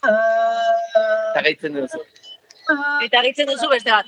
Eta 0.04 1.42
gaitzen 1.44 1.82
duzu. 1.82 2.00
Eta 3.04 3.22
gehitzen 3.22 3.48
duzu 3.50 3.70
beste 3.72 3.92
bat. 3.92 4.06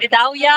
Eta 0.00 0.22
hau 0.22 0.34
ja, 0.38 0.56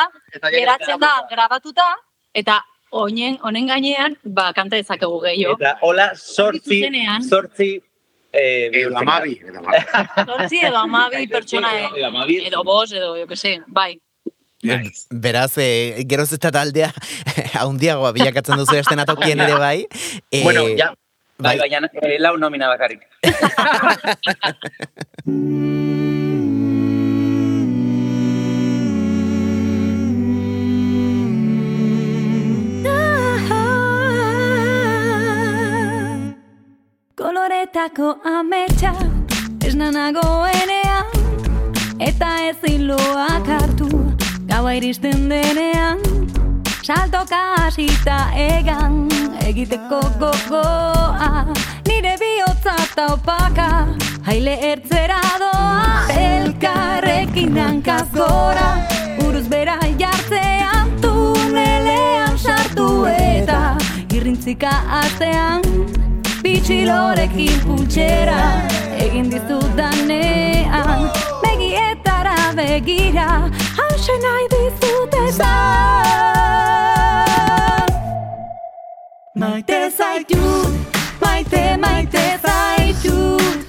geratzen 0.51 0.99
da, 1.01 1.13
grabatuta, 1.31 1.87
eta 2.33 2.59
honen, 2.93 3.39
honen 3.41 3.67
gainean, 3.67 4.15
ba, 4.23 4.51
kanta 4.53 4.77
dezakegu 4.77 5.19
gehiago. 5.25 5.57
eta 5.59 5.75
hola 5.81 6.11
sortzi, 6.15 6.83
sortzi, 7.29 7.71
e, 8.31 8.69
Edo 8.81 8.97
amabi. 8.97 9.35
Zortzi 10.29 10.63
edo 10.63 10.77
amabi 10.77 11.27
pertsona, 11.27 11.73
eh, 11.79 11.89
Edo 11.97 12.47
edo 12.47 12.63
bos, 12.63 12.91
edo, 12.91 13.15
jo 13.17 13.27
que 13.27 13.35
sé, 13.35 13.59
bai. 13.67 13.99
Beraz, 15.11 15.57
e, 15.57 16.03
geroz 16.07 16.31
eta 16.35 16.51
taldea 16.55 16.91
haundiagoa 17.61 18.13
bilakatzen 18.15 18.59
duzu 18.61 18.77
estenatokien 18.79 19.39
ere 19.43 19.57
bai. 19.59 19.87
E, 20.31 20.43
Bueno, 20.43 20.63
ja, 20.79 20.93
bai, 21.37 21.57
bai, 21.59 21.67
baina 21.67 21.89
e, 22.01 22.17
lau 22.19 22.37
nomina 22.37 22.69
bakarrik. 22.71 23.01
Koloretako 37.23 38.17
ametsa 38.25 38.91
esna 39.65 39.91
iristen 44.73 45.29
denean 45.29 45.99
Saltoka 46.83 47.39
hasita 47.57 48.17
egan 48.35 49.07
egiteko 49.47 49.99
gogoa 50.19 51.29
Nire 51.87 52.15
bihotza 52.21 52.75
taupaka 52.95 53.67
haile 54.25 54.55
ertzera 54.71 55.19
doa 55.43 56.07
Elkarrekin 56.23 57.57
hankaz 57.57 58.07
gora 58.15 58.69
buruz 59.19 59.45
bera 59.49 59.77
jartzean 59.99 60.95
Tunelean 61.01 62.37
sartu 62.37 62.87
eta 63.11 63.59
irrintzika 64.09 64.73
artean 65.03 65.61
Bitxilorekin 66.41 67.61
pultsera 67.67 68.41
egin 69.05 69.29
dizudanean 69.35 71.07
Begietara 71.53 72.35
begira 72.57 73.27
hause 73.77 74.15
nahi 74.23 74.45
dizut 74.53 75.13
esan 75.27 75.51
Maite 79.35 79.79
zaitut, 79.97 80.73
maite, 81.21 81.77
maite 81.83 82.25
zaitut 82.45 83.62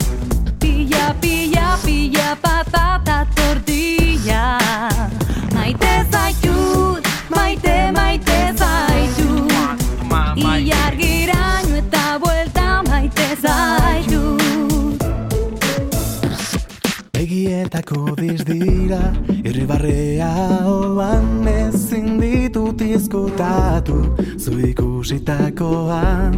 Begietako 18.24 18.54
dizdira 18.54 19.00
Irribarrea 19.44 20.28
hoan 20.64 21.48
ezin 21.48 22.20
ditut 22.20 22.80
izkutatu 22.80 24.16
Zu 24.38 24.58
ikusitakoan 24.68 26.34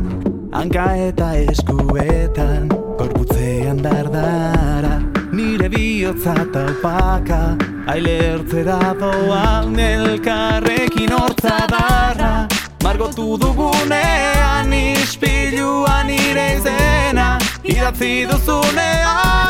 Hanka 0.53 0.87
eta 1.09 1.33
eskuetan 1.47 2.69
Korputzean 2.99 3.83
dardara 3.83 5.01
Nire 5.33 5.69
bihotza 5.69 6.35
taupaka 6.53 7.57
Aile 7.87 8.17
ertzera 8.33 8.81
doan 9.01 9.79
Elkarrekin 9.79 11.13
hortza 11.13 11.59
darra 11.71 12.49
Margotu 12.83 13.37
dugunean 13.39 14.73
Ispiluan 14.73 16.07
nire 16.11 16.49
izena 16.59 17.37
Idatzi 17.65 18.27
duzunean 18.31 19.07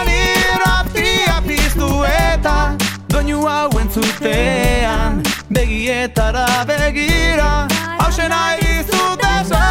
piztu 0.07 0.15
eta 2.47 2.76
Doinu 3.11 3.43
hau 3.47 3.71
entzutean 3.81 5.23
Begietara 5.50 6.47
begira 6.69 7.67
Hauxe 7.99 8.29
nahi 8.31 8.61
dizut 8.62 9.23
esan 9.33 9.67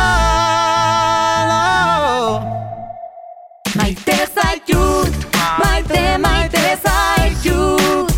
Maite 3.76 4.18
zaitut, 4.34 5.16
maite, 5.60 6.18
maite 6.18 6.64
zaitut. 6.84 8.14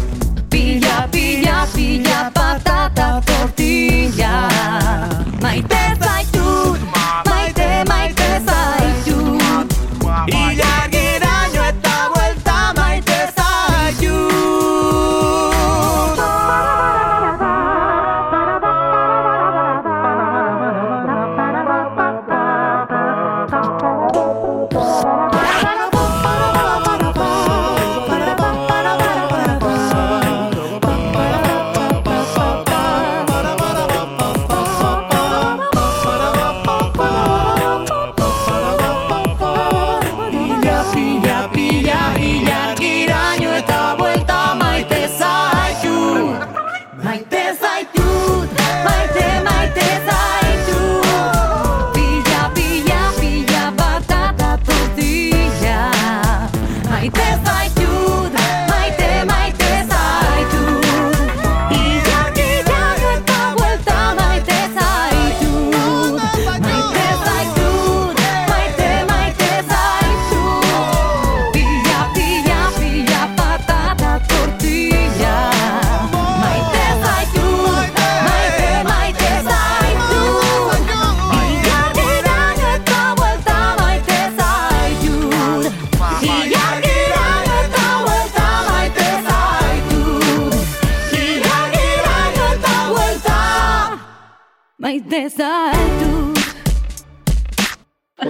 Pila, 0.50 0.98
pila, 1.12 1.58
pila, 1.74 2.20
patata 2.34 3.10
tortilla. 3.26 4.36
Maite 5.42 5.82
zaitut, 6.00 6.17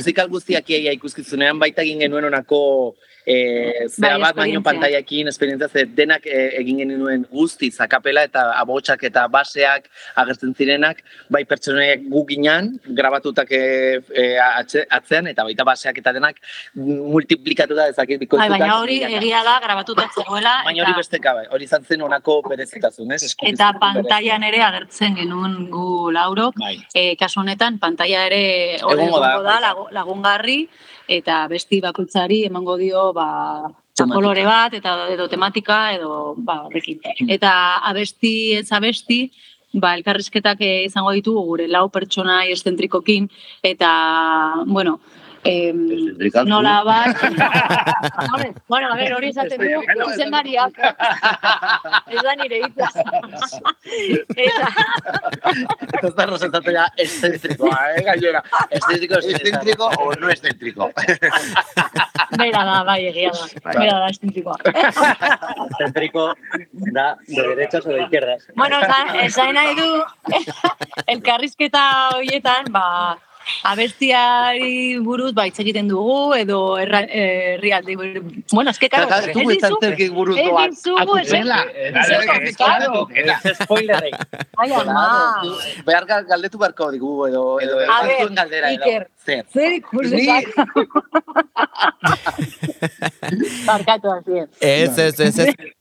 Musikal 0.07 0.29
guztiak 0.31 0.69
iaia 0.71 0.93
ikuskizunean 0.95 1.57
baita 1.59 1.83
egin 1.83 1.99
genuen 1.99 2.23
onako 2.29 2.59
e, 3.27 3.88
zera 3.91 4.13
Bai, 4.15 4.22
bat 4.24 4.36
baino 4.39 4.62
pantaiakin 4.63 5.27
esperientzia 5.27 5.67
ze 5.67 5.86
denak 6.00 6.25
e, 6.25 6.39
egin 6.62 6.79
genuen 6.84 7.25
guztiz 7.31 7.74
akapela 7.84 8.24
eta 8.29 8.46
abotsak 8.62 9.03
eta 9.10 9.27
baseak 9.27 9.89
agertzen 10.24 10.55
zirenak 10.55 11.03
bai 11.29 11.43
pertsonaiak 11.50 12.07
gu 12.13 12.24
ginan 12.29 12.72
grabatutak 13.01 13.51
e, 13.51 13.62
e, 14.15 14.25
atze- 14.48 14.86
atzean 15.00 15.27
eta 15.34 15.43
baita 15.43 15.67
baseak 15.67 16.00
eta 16.00 16.13
denak 16.15 16.39
multiplikatuta 16.75 17.89
dezakit 17.91 18.17
Bai, 18.17 18.25
bikoiztuta. 18.25 18.57
baina 18.57 18.79
hori 18.79 18.98
egia 19.03 19.43
da, 19.43 19.57
grabatuta 19.63 20.07
zegoela, 20.15 20.62
Baina 20.65 20.84
hori 20.86 20.96
beste 20.98 21.19
kabe, 21.19 21.48
hori 21.51 21.67
izan 21.67 21.84
zen 21.84 22.01
onako 22.01 22.41
berezitasun, 22.48 23.12
ez? 23.12 23.34
Eta 23.51 23.72
pantailan 23.81 24.43
ere 24.48 24.62
agertzen 24.63 25.15
genuen 25.17 25.57
gu 25.72 26.12
laurok. 26.15 26.55
Bai. 26.62 26.75
E, 26.96 27.15
kasu 27.19 27.41
honetan, 27.43 27.79
pantaila 27.79 28.25
ere 28.29 28.43
hor 28.84 28.96
Egongo 28.98 29.19
da, 29.21 29.60
da, 29.62 29.73
lagungarri, 29.91 30.60
eta 31.08 31.41
besti 31.48 31.82
bakoitzari 31.82 32.43
emango 32.46 32.78
dio, 32.78 33.12
ba, 33.13 33.28
kolore 34.06 34.46
bat, 34.46 34.74
eta 34.78 34.96
edo 35.13 35.28
tematika, 35.32 35.91
edo, 35.96 36.36
ba, 36.38 36.62
horrekin. 36.67 37.00
Eta 37.28 37.52
abesti 37.89 38.34
ez 38.60 38.67
abesti, 38.72 39.22
ba, 39.74 39.96
elkarrizketak 39.98 40.62
eh, 40.62 40.84
izango 40.86 41.13
ditugu 41.15 41.46
gure 41.52 41.67
lau 41.72 41.88
pertsona 41.89 42.43
eszentrikokin, 42.52 43.30
eta, 43.63 43.91
bueno, 44.67 45.00
Eszentrikak, 45.47 46.47
nola 46.47 46.75
bat, 46.83 47.21
bueno, 48.67 48.91
a 48.91 48.95
ver, 48.99 49.13
hori 49.15 49.29
esaten 49.31 49.62
du, 49.62 49.81
izendariak, 50.13 50.79
ez 52.12 52.23
da 52.25 52.36
nire 52.41 52.62
hitza. 52.65 52.89
Eta, 54.38 54.71
Eta 55.88 56.07
ez 56.07 56.13
da 56.17 56.25
rosetatea 56.29 56.86
eszentrikoa, 57.05 57.77
eh, 57.95 58.03
gainera. 58.07 58.43
Eszentriko, 58.69 59.21
¿Excéntrico 59.23 59.89
o 59.99 60.13
no 60.15 60.29
excéntrico? 60.29 60.91
bera 62.38 62.63
da, 62.65 62.83
bai, 62.83 62.99
egia 63.12 63.31
da. 63.31 63.47
Bera 63.79 63.99
da, 63.99 64.10
estintzikoa. 64.10 64.57
Centrico 65.77 66.33
da 66.93 67.15
de 67.27 67.47
derechas 67.47 67.86
o 67.86 67.89
de 67.89 68.03
izquierdas. 68.03 68.47
Bueno, 68.55 68.79
esan, 68.81 69.15
esan 69.23 69.53
nahi 69.55 69.75
du, 69.75 70.03
elkarrizketa 71.15 71.83
horietan, 72.15 72.71
ba, 72.71 73.17
abestiari 73.63 74.97
buruz 74.99 75.33
ba 75.33 75.45
hitz 75.47 75.60
egiten 75.60 75.88
dugu 75.88 76.33
edo 76.36 76.77
eh, 76.79 77.55
herrialde 77.55 77.95
buruz. 77.95 78.43
Bueno, 78.51 78.71
eske 78.71 78.89
claro, 78.89 79.07
Claro, 79.07 79.31
tú 79.33 79.39
ez 79.49 79.55
estás 79.57 79.71
dizu- 79.71 79.79
cerca 79.81 80.13
buruz 80.13 80.38
ez 80.38 80.45
doa. 80.49 80.65
ez- 80.65 80.83
Akupela. 81.01 81.65
ez 81.73 82.10
es 82.10 82.25
complicado. 82.27 83.07
Ez 83.13 83.57
spoilerrei. 83.63 84.12
Ai, 84.57 84.71
ama. 84.71 85.41
Behar 85.86 86.05
gal- 86.05 86.25
galdetu 86.25 86.57
beharko 86.57 86.91
digu 86.91 87.27
edo 87.27 87.60
edo 87.60 87.79
A 87.79 88.03
ver, 88.05 88.17
zuen 88.21 88.36
galdera 88.36 88.71
edo. 88.71 88.86
Zer. 89.25 89.45
Zer 89.53 89.71
ikusi 89.73 90.27
Barkatu 93.65 94.12
hasi. 94.12 94.39
Ez, 94.60 94.97
ez, 94.97 95.19
ez, 95.19 95.39
ez. 95.39 95.55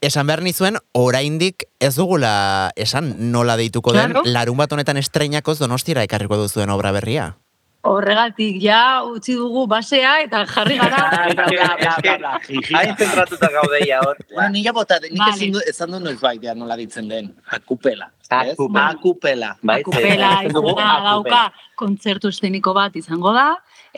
Esan 0.00 0.26
behar 0.26 0.40
nizuen, 0.40 0.78
oraindik 0.96 1.66
ez 1.78 1.94
dugula 1.98 2.70
esan 2.76 3.12
nola 3.32 3.56
deituko 3.60 3.92
den, 3.92 4.12
Claro. 4.14 4.22
larun 4.24 4.56
bat 4.56 4.72
honetan 4.72 4.96
estreinakoz 4.96 5.58
donostira 5.58 6.02
ekarriko 6.02 6.36
duzuen 6.40 6.70
obra 6.72 6.90
berria. 6.92 7.36
Horregatik 7.82 8.58
ja 8.60 9.02
utzi 9.04 9.34
dugu 9.34 9.66
basea 9.66 10.20
eta 10.22 10.42
jarri 10.46 10.76
gara. 10.76 10.98
Hain 12.76 12.96
zentratuta 12.96 13.48
gaudeia 13.52 14.00
hor. 14.04 14.16
Bueno, 14.34 14.50
nila 14.52 14.72
bota, 14.72 14.98
nik 15.00 15.18
Vale. 15.18 15.32
ezin 15.36 15.52
du, 15.52 15.60
esan 15.68 15.90
du 15.92 16.00
noiz 16.00 16.20
baita 16.20 16.54
nola 16.54 16.76
ditzen 16.76 17.08
den. 17.08 17.34
Akupela. 17.50 18.10
ez? 18.30 18.52
Akupela. 18.52 18.88
Akupela. 18.88 19.56
Bai, 19.62 19.80
Akupela 19.80 20.38
akupela. 20.40 21.00
dauka 21.04 21.52
kontzertu 21.76 22.28
eszeniko 22.28 22.72
bat 22.74 22.96
izango 22.96 23.32
da, 23.32 23.56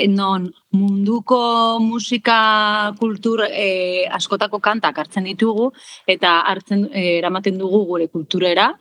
non 0.09 0.53
munduko 0.73 1.79
musika 1.81 2.93
kultur 2.99 3.45
eh, 3.49 4.09
askotako 4.11 4.59
kantak 4.61 4.99
hartzen 4.99 5.25
ditugu 5.25 5.73
eta 6.07 6.41
hartzen 6.41 6.89
eh, 6.93 7.19
eramaten 7.19 7.59
dugu 7.59 7.85
gure 7.87 8.09
kulturera, 8.09 8.73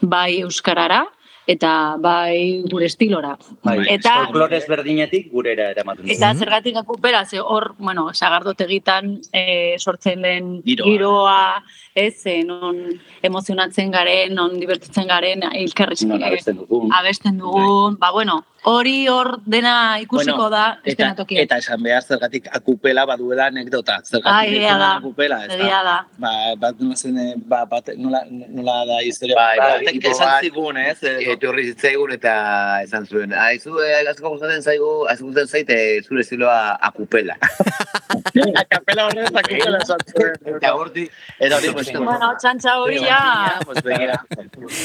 bai 0.00 0.40
euskarara 0.42 1.04
eta 1.50 1.96
bai 1.98 2.62
gure 2.70 2.86
estilora. 2.86 3.32
Bai, 3.64 3.80
Eta 3.90 4.12
folklore 4.28 4.58
ezberdinetik 4.60 5.32
gurera 5.32 5.70
eramaten 5.72 6.04
dugu. 6.04 6.14
Eta 6.14 6.28
zergatik 6.38 6.76
akupera, 6.78 7.24
ze 7.26 7.40
hor, 7.40 7.74
bueno, 7.78 8.12
sagardotegitan 8.14 9.16
e, 9.32 9.74
sortzen 9.78 10.22
den 10.22 10.62
Giroa. 10.62 10.86
giroa, 10.86 11.64
ez, 11.94 12.24
e, 12.26 12.44
non 12.44 12.78
emozionatzen 13.22 13.90
garen, 13.90 14.34
non 14.34 14.60
divertitzen 14.60 15.08
garen, 15.10 15.42
elkarrizki, 15.50 16.06
Non 16.06 16.22
abesten 16.22 16.56
dugun. 16.56 16.92
abesten 16.92 17.38
dugun, 17.38 17.98
ba, 17.98 18.12
bueno, 18.12 18.44
hori 18.64 19.06
hor 19.08 19.40
dena 19.46 19.98
ikusiko 20.02 20.36
Bueno, 20.36 20.50
da 20.50 20.64
Eta, 20.82 20.90
estenatokian. 20.90 21.42
eta 21.44 21.56
esan 21.58 21.82
behar 21.82 22.02
zergatik 22.02 22.46
akupela 22.52 23.04
baduela 23.06 23.46
anekdota. 23.46 23.94
Ah, 23.96 24.02
Zergatik 24.04 24.50
deitzen 24.50 24.78
da. 24.78 24.96
akupela, 24.96 25.38
ez 25.46 25.52
Egia 25.54 25.82
da. 25.82 26.06
Ba, 26.18 26.32
bat 26.58 26.80
nola 26.80 26.96
zen, 26.96 27.18
eh, 27.18 27.34
ba, 27.36 27.64
bat, 27.64 27.88
nola, 27.96 28.20
nola 28.28 28.84
da 28.86 28.98
historia. 29.02 29.36
Bai, 29.36 29.56
ba, 29.58 29.68
batek 29.78 29.92
tipo 29.92 30.10
esan 30.10 30.26
bat, 30.28 30.42
zigun, 30.44 30.76
ez? 30.76 31.02
eh, 31.02 31.32
Etorri 31.32 31.64
zitzaigun 31.72 32.12
eta 32.12 32.34
esan 32.82 33.06
zuen, 33.06 33.32
aizu, 33.32 33.78
eh, 33.80 34.04
asko 34.10 34.28
gustatzen 34.34 34.62
zaigu, 34.62 34.90
asko 35.08 35.26
gustatzen 35.30 35.48
zaite 35.48 36.02
zure 36.04 36.20
estiloa 36.20 36.76
akupela. 36.90 37.36
Akapela 38.60 39.06
horrez 39.06 39.30
akupela 39.34 39.78
esan 39.82 39.98
zuen. 40.12 40.56
Eta 40.56 40.74
horti, 40.74 41.08
Eta 41.38 41.56
hori, 41.56 41.72
pues, 41.72 41.92
Bueno, 41.96 42.32
txantxa 42.40 42.76
hori 42.80 42.98
ja, 43.00 43.58
Pues 43.64 43.82
begira, 43.82 44.20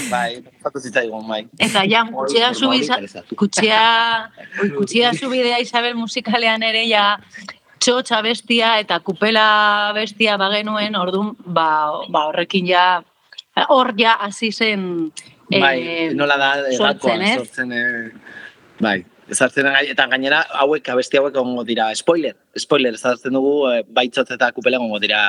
bai, 0.09 0.43
fatu 0.63 0.79
zitzaigun, 0.79 1.27
bai. 1.27 1.47
eta 1.59 1.83
ja, 1.89 2.05
subiza, 2.53 2.97
kutxea 3.35 3.64
Oikutxia, 3.65 4.63
oikutxia 4.63 5.13
zubidea 5.19 5.59
Isabel 5.63 5.95
musikalean 5.95 6.63
ere 6.63 6.85
ja 6.89 7.17
txotxa 7.79 8.21
bestia 8.25 8.77
eta 8.81 8.99
kupela 8.99 9.91
bestia 9.95 10.37
bagenuen, 10.41 10.95
orduan, 10.95 11.35
ba, 11.45 11.69
ba 12.09 12.27
horrekin 12.29 12.67
ja, 12.67 13.03
hor 13.69 13.93
ja 13.97 14.17
hasi 14.25 14.51
zen 14.51 15.11
Bai, 15.45 16.09
nola 16.17 16.37
da, 16.41 16.53
sortzen, 16.73 17.21
ez? 17.21 17.35
sortzen, 17.37 17.71
eh, 17.71 18.39
bai. 18.81 19.03
Ezartzen 19.29 19.65
eta 19.81 20.05
gainera 20.09 20.43
hauek 20.61 20.85
abesti 20.93 21.17
hauek 21.17 21.33
egongo 21.33 21.63
dira 21.65 21.87
spoiler, 21.97 22.35
spoiler 22.61 22.93
ezartzen 22.93 23.33
dugu 23.33 23.53
e, 23.71 23.79
baitzotz 23.97 24.27
eta 24.35 24.51
kupela 24.53 24.77
egongo 24.77 24.99
dira 25.01 25.21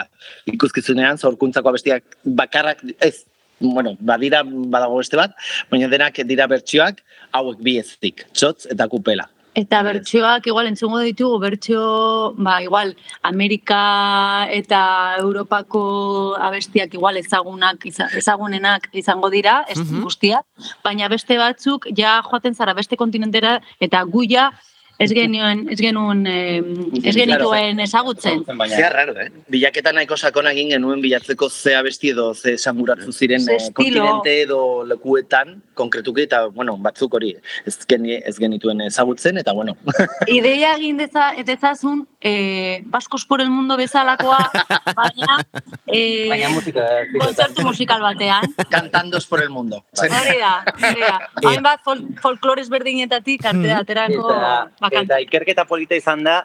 ikuskizunean 0.52 1.16
zorkuntzako 1.16 1.72
abestiak 1.72 2.18
bakarrak 2.40 2.82
ez 3.00 3.24
bueno, 3.60 3.96
badira 4.00 4.42
badago 4.44 4.98
beste 4.98 5.16
bat, 5.16 5.32
baina 5.70 5.88
denak 5.88 6.20
dira 6.24 6.46
bertsioak 6.46 7.02
hauek 7.32 7.58
bi 7.62 7.78
ezik, 7.78 8.26
txotz 8.32 8.66
eta 8.70 8.88
kupela. 8.88 9.28
Eta 9.56 9.78
bertsioak 9.82 10.46
igual 10.50 10.66
entzungo 10.68 10.98
ditugu, 11.00 11.38
bertsio, 11.40 12.34
ba, 12.36 12.58
igual, 12.60 12.90
Amerika 13.24 14.46
eta 14.52 15.16
Europako 15.16 16.36
abestiak 16.36 16.92
igual 16.92 17.16
ezagunak, 17.16 17.86
ezagunenak 17.88 18.90
izango 18.92 19.30
dira, 19.30 19.64
ez 19.66 19.78
Mhm. 19.78 20.02
guztiak, 20.04 20.44
baina 20.84 21.08
beste 21.08 21.38
batzuk 21.38 21.86
ja 21.96 22.20
joaten 22.22 22.54
zara 22.54 22.74
beste 22.74 22.96
kontinentera 22.96 23.62
eta 23.80 24.02
gu 24.02 24.26
ja 24.28 24.50
ez 24.98 25.10
genuen, 25.12 25.66
ez 25.70 25.78
genuen, 25.80 26.26
eh, 26.26 26.62
ez 27.02 27.14
genituen 27.14 27.80
ezagutzen. 27.80 28.44
Zea 28.68 28.88
raro, 28.90 29.16
eh? 29.20 29.28
Bilaketa 29.52 29.92
nahiko 29.92 30.16
sakona 30.16 30.52
egin 30.54 30.70
genuen 30.72 31.02
bilatzeko 31.04 31.48
ze 31.50 31.74
abesti 31.76 32.10
edo 32.14 32.32
ze 32.34 32.54
esanguratzu 32.54 33.12
ziren 33.12 33.44
eh, 33.50 33.58
kontinente 33.74 34.40
edo 34.42 34.84
lekuetan 34.84 35.62
konkretuki 35.74 36.22
eta, 36.22 36.46
bueno, 36.48 36.76
batzuk 36.80 37.14
hori 37.14 37.34
ez, 37.66 37.76
geni, 37.88 38.16
ez 38.16 38.36
genituen 38.38 38.80
ezagutzen 38.86 39.38
eta, 39.38 39.52
bueno, 39.52 39.76
Ideia 40.38 40.74
egin 40.76 40.96
deza, 40.96 41.32
dezazun, 41.44 42.06
eh, 42.20 42.82
Baskos 42.86 43.26
por 43.26 43.40
el 43.40 43.50
mundo 43.50 43.76
bezalakoa, 43.76 44.50
baina, 45.00 45.38
eh, 45.86 46.28
Baina 46.30 46.48
musika... 46.54 46.86
kontzertu 47.18 47.66
musikal 47.66 48.00
batean. 48.00 48.54
cantandos 48.70 49.26
por 49.26 49.42
el 49.42 49.50
mundo. 49.50 49.84
Hori 49.98 50.38
da, 50.40 50.64
hori 50.74 51.00
da. 51.00 51.18
Hainbat 51.44 51.84
fol 51.84 52.02
folklores 52.22 52.68
berdinetatik 52.72 53.44
arte 53.44 53.72
aterako 53.72 54.30
Eta, 54.30 54.70
bakan. 54.88 55.04
eta 55.04 55.20
ikerketa 55.26 55.66
polita 55.68 55.98
izan 55.98 56.24
da, 56.24 56.40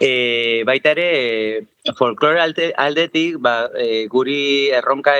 e, 0.00 0.62
baita 0.66 0.94
ere 0.96 1.06
e, 1.12 1.94
folklore 1.98 2.40
alde, 2.40 2.72
aldetik 2.76 3.38
ba, 3.38 3.68
e, 3.76 4.06
guri 4.10 4.70
erronka 4.74 5.14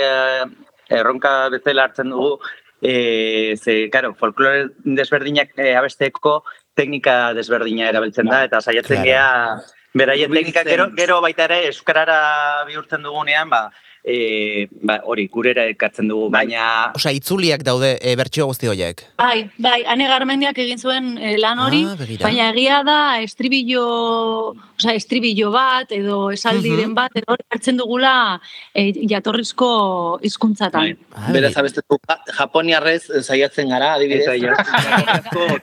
erronka 0.92 1.48
bezala 1.52 1.86
hartzen 1.88 2.10
dugu 2.10 2.38
e, 2.82 3.54
ze, 3.56 3.88
karo, 3.90 4.14
folklore 4.18 4.68
desberdinak 4.84 5.54
e, 5.56 5.74
abesteko 5.78 6.42
teknika 6.74 7.32
desberdina 7.36 7.88
erabiltzen 7.92 8.26
da, 8.26 8.42
eta 8.48 8.60
saiatzen 8.60 9.02
Claro. 9.02 9.06
gea 9.06 9.78
beraien 9.94 10.32
teknika, 10.32 10.64
gero, 10.64 10.88
gero 10.96 11.20
baita 11.20 11.44
ere 11.44 11.66
euskarara 11.68 12.64
bihurtzen 12.66 13.02
dugunean, 13.04 13.50
ba, 13.52 13.66
e, 14.04 14.66
ba, 14.82 15.00
hori, 15.06 15.28
gurera 15.30 15.64
ekartzen 15.70 16.08
dugu, 16.10 16.28
baina... 16.34 16.90
Osea, 16.98 17.12
itzuliak 17.14 17.62
daude 17.62 17.92
e, 18.02 18.14
bertsio 18.18 18.46
guzti 18.50 18.66
horiek. 18.66 19.04
Bai, 19.18 19.48
bai, 19.62 19.84
ane 19.86 20.08
garmendiak 20.10 20.58
egin 20.58 20.78
zuen 20.82 21.12
eh, 21.18 21.36
lan 21.38 21.58
hori, 21.62 21.84
Ah, 21.86 21.94
baina 22.22 22.48
egia 22.50 22.80
da 22.86 23.20
estribillo, 23.22 23.84
osea, 24.78 24.94
estribillo 24.98 25.52
bat 25.54 25.92
edo 25.94 26.30
esaldiren 26.34 26.90
Mhm. 26.90 26.94
bat, 26.98 27.14
edo 27.14 27.32
hori 27.36 27.44
hartzen 27.50 27.76
dugula 27.78 28.40
eh, 28.74 28.90
jatorrizko 29.08 30.18
hizkuntzatan. 30.22 30.96
Ah, 31.14 31.30
Beraz 31.32 31.54
abestu 31.56 31.82
japoniarrez 32.38 33.02
eh, 33.10 33.22
saiatzen 33.22 33.68
gara, 33.70 33.94
adibidez. 33.94 34.26
Eta. 34.26 34.64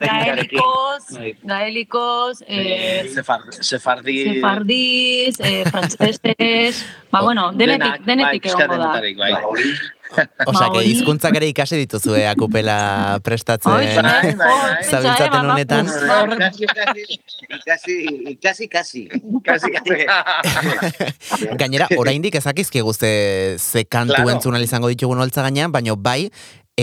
Gaelikoz, 0.00 1.04
Bai. 1.16 1.34
gaelikoz, 1.44 2.42
eh, 2.46 3.04
Sefar, 3.12 3.40
sefardi... 3.60 4.16
sefardiz, 4.34 5.40
eh, 5.40 5.64
frantzesez, 5.68 6.84
ba, 7.10 7.20
bueno, 7.22 7.50
denetik, 7.52 8.04
denetik 8.06 8.29
bai, 8.30 8.38
egongo 8.38 8.66
da. 8.66 8.76
denetarik, 8.76 9.16
bai. 9.18 9.32
Osea, 10.50 10.68
que 10.74 10.80
hizkuntzak 10.90 11.36
ere 11.38 11.46
ikasi 11.52 11.76
dituzue 11.84 12.24
akupela 12.26 13.20
prestatzen. 13.22 13.70
Bai, 13.70 13.86
bai, 13.94 14.32
bai. 14.34 14.82
Zabiltzaten 14.82 15.50
honetan. 15.52 15.86
Ikasi, 15.86 16.64
ikasi, 17.60 17.94
ikasi, 18.34 18.64
ikasi. 18.66 19.02
Kasi, 19.46 19.70
kasi. 19.76 21.46
Gainera, 21.58 21.86
oraindik 22.02 22.34
ezakizkigu 22.40 22.92
ze, 22.94 23.12
ze 23.58 23.84
kantu 23.84 24.14
Claro. 24.18 24.30
entzun 24.34 24.54
ahal 24.58 24.64
izango 24.66 24.90
ditugun 24.90 25.22
holtza 25.22 25.42
gainean, 25.46 25.70
baina 25.72 25.94
bai, 25.94 26.30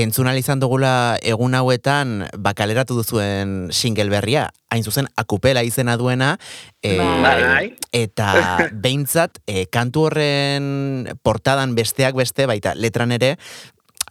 entzun 0.03 0.27
izan 0.37 0.59
dugula 0.59 1.17
egun 1.25 1.55
hauetan 1.55 2.27
bakaleratu 2.37 2.97
duzuen 2.97 3.69
single 3.71 4.09
berria, 4.11 4.49
hain 4.69 4.83
zuzen 4.83 5.07
akupela 5.15 5.63
izena 5.63 5.95
duena, 5.97 6.37
e, 6.83 6.97
Bai. 6.97 7.73
eta 7.93 8.29
behintzat, 8.83 9.39
e, 9.47 9.65
kantu 9.71 10.07
horren 10.09 11.07
portadan 11.23 11.73
besteak 11.75 12.15
beste, 12.15 12.45
baita 12.45 12.75
letran 12.75 13.15
ere, 13.15 13.37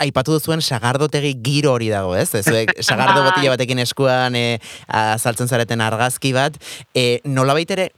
aipatu 0.01 0.35
duzuen 0.37 0.61
sagardotegi 0.61 1.37
giro 1.45 1.73
hori 1.77 1.89
dago, 1.93 2.17
ez? 2.17 2.31
Zuek 2.33 2.75
sagardo 2.89 3.23
Bai. 3.23 3.31
botila 3.31 3.55
batekin 3.55 3.85
eskuan 3.85 4.37
e, 4.37 4.59
azaltzen 4.89 5.49
zareten 5.49 5.85
argazki 5.85 6.33
bat, 6.37 6.59
e, 6.95 7.21
nolabait 7.25 7.71
ere, 7.77 7.91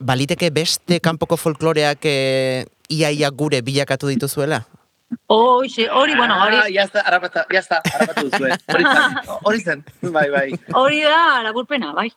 baliteke 0.00 0.50
beste 0.52 1.00
kanpoko 1.00 1.38
folkloreak 1.40 2.04
e, 2.04 2.66
iaia 2.92 3.32
gure 3.32 3.62
bilakatu 3.64 4.12
dituzuela? 4.12 4.62
Hoxe, 5.26 5.88
hori, 5.90 6.14
bueno, 6.14 6.34
Ah, 6.34 6.44
hori, 6.46 6.74
ya 6.74 6.82
está, 6.82 7.00
harapata, 7.00 7.46
ya 7.50 7.60
está, 7.60 7.80
harapatu 7.94 8.28
duzue. 8.30 8.50
Hori 8.72 8.84
zen, 8.84 9.18
hori 9.42 9.60
zen, 9.60 9.84
bai, 10.12 10.28
bai. 10.30 10.60
hori 10.74 11.02
da 11.02 11.42
laburpena, 11.42 11.92
bai. 11.92 12.12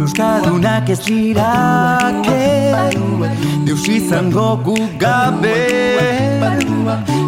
Euskaldunak 0.00 0.88
ez 0.90 1.00
dirake 1.04 2.40
Deus 3.66 3.86
izango 3.88 4.56
gu 4.64 4.76
gabe 4.98 5.56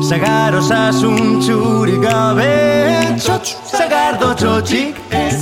Sagar 0.08 0.56
osasun 0.58 1.40
txuri 1.44 1.98
gabe 2.02 2.52
Txotx, 3.22 3.54
sagardo 3.74 4.32
txotxik 4.40 4.98
ez 5.11 5.40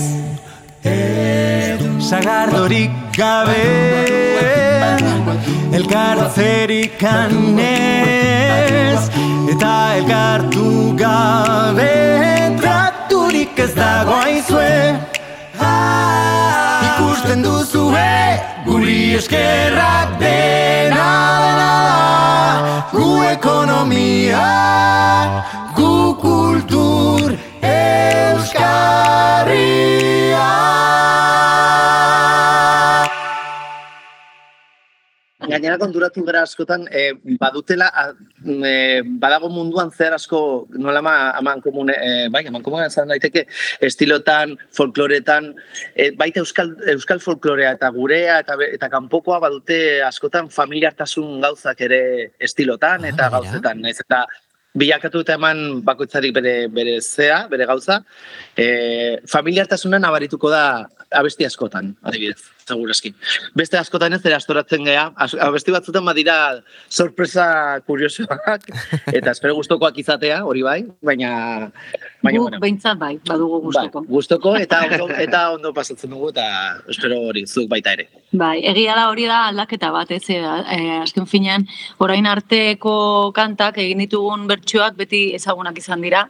Sagardorik 2.11 2.91
gabe 3.15 3.63
Elkartzerik 5.79 6.97
kanez 6.99 9.03
Eta 9.53 9.75
elkartu 9.99 10.71
gabe 10.99 11.93
Traturik 12.59 13.55
ez 13.63 13.71
dago 13.77 14.17
aizue. 14.25 14.73
Ikusten 16.89 17.47
duzue 17.47 18.11
Guri 18.67 19.15
eskerrak 19.21 20.19
dena 20.19 21.07
dena 21.45 21.71
Gu 22.91 23.07
ekonomia 23.29 24.51
Gu 25.79 25.95
kultur 26.27 27.39
Euskarria 27.63 29.51
Gainera 35.51 35.79
konturatu 35.81 36.23
gara 36.25 36.43
askotan, 36.47 36.85
eh, 36.93 37.13
badutela, 37.41 37.89
a, 37.93 38.13
eh, 38.65 39.03
badago 39.03 39.49
munduan 39.51 39.91
zer 39.91 40.13
asko, 40.15 40.69
nola 40.71 40.99
ama, 41.01 41.31
aman 41.39 41.61
komune, 41.61 41.95
eh, 41.97 42.29
bai, 42.31 42.47
aman 42.47 42.63
komune 42.63 42.91
zan 42.91 43.09
daiteke, 43.09 43.47
estilotan, 43.81 44.57
folkloretan, 44.71 45.55
eh, 45.97 46.11
baita 46.13 46.41
euskal, 46.41 46.77
euskal 46.95 47.21
folklorea 47.21 47.73
eta 47.73 47.91
gurea 47.91 48.39
eta, 48.45 48.55
eta 48.73 48.89
kanpokoa 48.89 49.41
badute 49.41 50.03
askotan 50.03 50.49
familiartasun 50.49 51.41
gauzak 51.41 51.81
ere 51.81 52.33
estilotan 52.39 53.05
eta 53.05 53.27
Ah, 53.27 53.31
gauzetan, 53.31 53.81
naiz 53.81 53.99
eta 54.01 54.27
bilakatu 54.79 55.25
eta 55.25 55.35
eman 55.39 55.81
bakoitzarik 55.87 56.35
bere, 56.35 56.55
bere 56.69 57.01
zea, 57.01 57.47
bere 57.51 57.67
gauza, 57.67 58.01
eh, 58.57 59.19
familiartasuna 59.29 59.99
nabarituko 59.99 60.51
da 60.51 60.65
abesti 61.11 61.47
askotan, 61.47 61.95
adibidez, 62.03 62.41
segurazki. 62.71 63.13
Beste 63.59 63.79
askotan 63.81 64.17
ez 64.17 64.23
ere 64.25 64.37
astoratzen 64.39 64.87
gea, 64.87 65.09
abesti 65.49 65.75
batzutan 65.75 66.07
badira 66.07 66.37
sorpresa 66.89 67.47
kuriosoak, 67.87 68.71
eta 69.19 69.35
espero 69.35 69.57
gustokoak 69.59 69.99
izatea, 70.03 70.43
hori 70.47 70.65
bai, 70.67 70.79
baina, 71.05 71.33
baina 72.23 72.39
Guk 72.39 72.49
bueno. 72.49 72.63
behintzat 72.63 72.99
bai, 73.01 73.15
badugu 73.27 73.61
gustoko. 73.67 74.05
Ba, 74.05 74.13
gustoko 74.17 74.55
eta 74.61 74.83
ondo, 74.91 75.11
eta 75.27 75.43
ondo 75.57 75.75
pasatzen 75.77 76.15
dugu 76.15 76.33
eta 76.35 76.47
espero 76.89 77.21
hori 77.31 77.47
zuk 77.47 77.69
baita 77.71 77.95
ere. 77.99 78.09
Bai, 78.31 78.61
egia 78.73 78.95
da 78.99 79.09
hori 79.11 79.27
da 79.27 79.45
aldaketa 79.51 79.91
bat, 79.95 80.11
ez, 80.15 80.23
eh, 80.31 80.41
eh, 80.41 81.01
azken 81.01 81.27
finean, 81.27 81.67
orain 81.99 82.27
arteko 82.31 82.95
kantak 83.35 83.81
egin 83.83 84.05
ditugun 84.05 84.47
bertsioak 84.51 84.97
beti 85.01 85.31
ezagunak 85.39 85.79
izan 85.83 86.05
dira, 86.07 86.29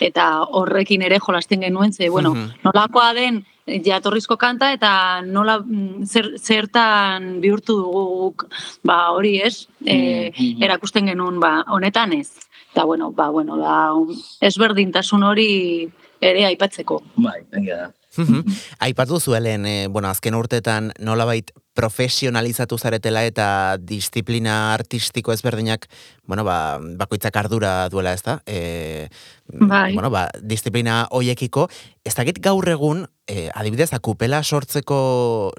eta 0.00 0.42
horrekin 0.44 1.02
ere 1.02 1.18
jolasten 1.18 1.60
genuen, 1.62 1.92
ze, 1.92 2.08
bueno, 2.08 2.34
Mhm. 2.34 2.50
nolakoa 2.64 3.12
den 3.14 3.44
jatorrizko 3.66 4.36
kanta 4.36 4.72
eta 4.72 5.20
nola 5.22 5.58
mm, 5.60 6.04
zer, 6.06 6.38
zertan 6.38 7.40
bihurtu 7.40 7.76
dugu 7.76 8.04
guk, 8.20 8.46
ba 8.82 9.10
hori 9.10 9.40
ez, 9.42 9.68
e, 9.84 10.32
erakusten 10.60 11.06
genuen 11.06 11.40
ba 11.40 11.64
honetan 11.68 12.12
ez. 12.12 12.30
Eta 12.72 12.84
bueno, 12.84 13.10
ba 13.12 13.28
bueno, 13.30 13.56
da 13.56 13.92
ezberdintasun 14.40 15.22
hori 15.22 15.88
ere 16.20 16.44
aipatzeko. 16.46 17.02
Bai, 17.16 17.40
egia 17.52 17.76
da. 17.76 17.92
Mhm. 18.18 18.44
Aipatu 18.88 19.20
zuelen, 19.20 19.66
e, 19.66 19.86
bueno, 19.88 20.10
azken 20.10 20.34
urtetan 20.34 20.92
nolabait 20.98 21.52
profesionalizatu 21.78 22.78
zaretela 22.78 23.22
eta 23.24 23.78
disiplina 23.78 24.74
artistiko 24.74 25.32
ezberdinak, 25.32 25.86
bueno, 26.26 26.42
ba, 26.44 26.78
bakoitzak 26.98 27.36
ardura 27.38 27.88
duela, 27.88 28.12
ez 28.12 28.22
da? 28.26 28.40
E, 28.46 29.08
Bai. 29.48 29.94
Bueno, 29.94 30.10
ba, 30.10 30.26
disiplina 30.44 31.06
hoiekiko, 31.10 31.68
ez 32.04 32.12
dakit 32.12 32.40
gaur 32.44 32.68
egun, 32.68 33.06
e, 33.24 33.46
adibidez, 33.54 33.94
akupela 33.96 34.42
sortzeko 34.42 34.98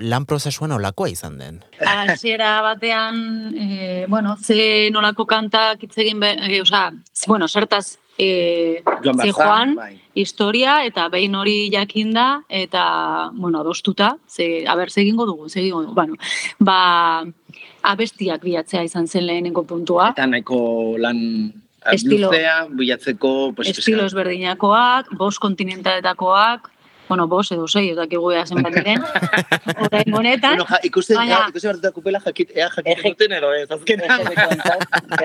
lan 0.04 0.28
prozesuan 0.30 0.76
olakoa 0.76 1.10
izan 1.10 1.40
den. 1.42 1.64
Hasiera 1.82 2.60
batean, 2.62 3.56
e, 3.56 4.06
bueno, 4.08 4.36
ze 4.38 4.90
nolako 4.94 5.26
kantak 5.26 5.88
hitz 5.88 5.98
egin, 5.98 6.20
be, 6.22 6.36
e, 6.38 6.62
osea, 6.62 6.92
bueno, 7.26 7.48
zertaz 7.48 7.98
e, 8.20 8.84
Joan 9.02 9.76
bai. 9.76 9.94
historia 10.14 10.84
eta 10.86 11.08
behin 11.10 11.36
hori 11.36 11.70
jakinda 11.72 12.44
eta 12.50 13.32
bueno, 13.34 13.62
adostuta, 13.62 14.18
ze 14.28 14.68
a 14.68 14.76
ber, 14.76 14.92
ze 14.92 15.02
egingo 15.02 15.26
dugu, 15.26 15.50
ze 15.50 15.62
egingo 15.62 15.82
dugu. 15.82 15.96
Bueno, 15.96 16.16
ba 16.60 17.24
abestiak 17.82 18.44
bilatzea 18.44 18.84
izan 18.84 19.08
zen 19.08 19.26
lehenengo 19.26 19.64
puntua. 19.64 20.12
Eta 20.12 20.28
nahiko 20.28 20.98
lan 21.00 21.54
Estilo. 21.94 22.28
luzea, 22.28 22.68
bilatzeko, 22.70 23.54
pues, 23.56 23.70
estilo 23.72 24.04
ezberdinakoak, 24.06 25.14
bost 25.18 25.40
kontinentaetakoak, 25.40 26.70
bueno, 27.10 27.26
bost 27.28 27.52
edo 27.56 27.68
sei, 27.68 27.90
ez 27.92 27.98
dakigu 27.98 28.32
ea 28.32 28.46
zenbat 28.46 28.74
diren. 28.76 29.02
Orain 29.88 30.14
honetan, 30.16 30.56
Bueno, 30.56 30.66
ja, 30.70 30.80
ikusten, 30.86 31.18
Baina- 31.18 31.40
ja, 31.40 31.48
ikusten 31.50 31.72
behar 31.72 31.82
dut 31.82 31.94
kupela 31.96 32.20
jakit, 32.24 32.52
ea 32.56 32.70
jakiten 32.76 33.04
duten 33.16 33.34
edo 33.40 33.52
ez, 33.58 33.66
azkenan. 33.72 34.24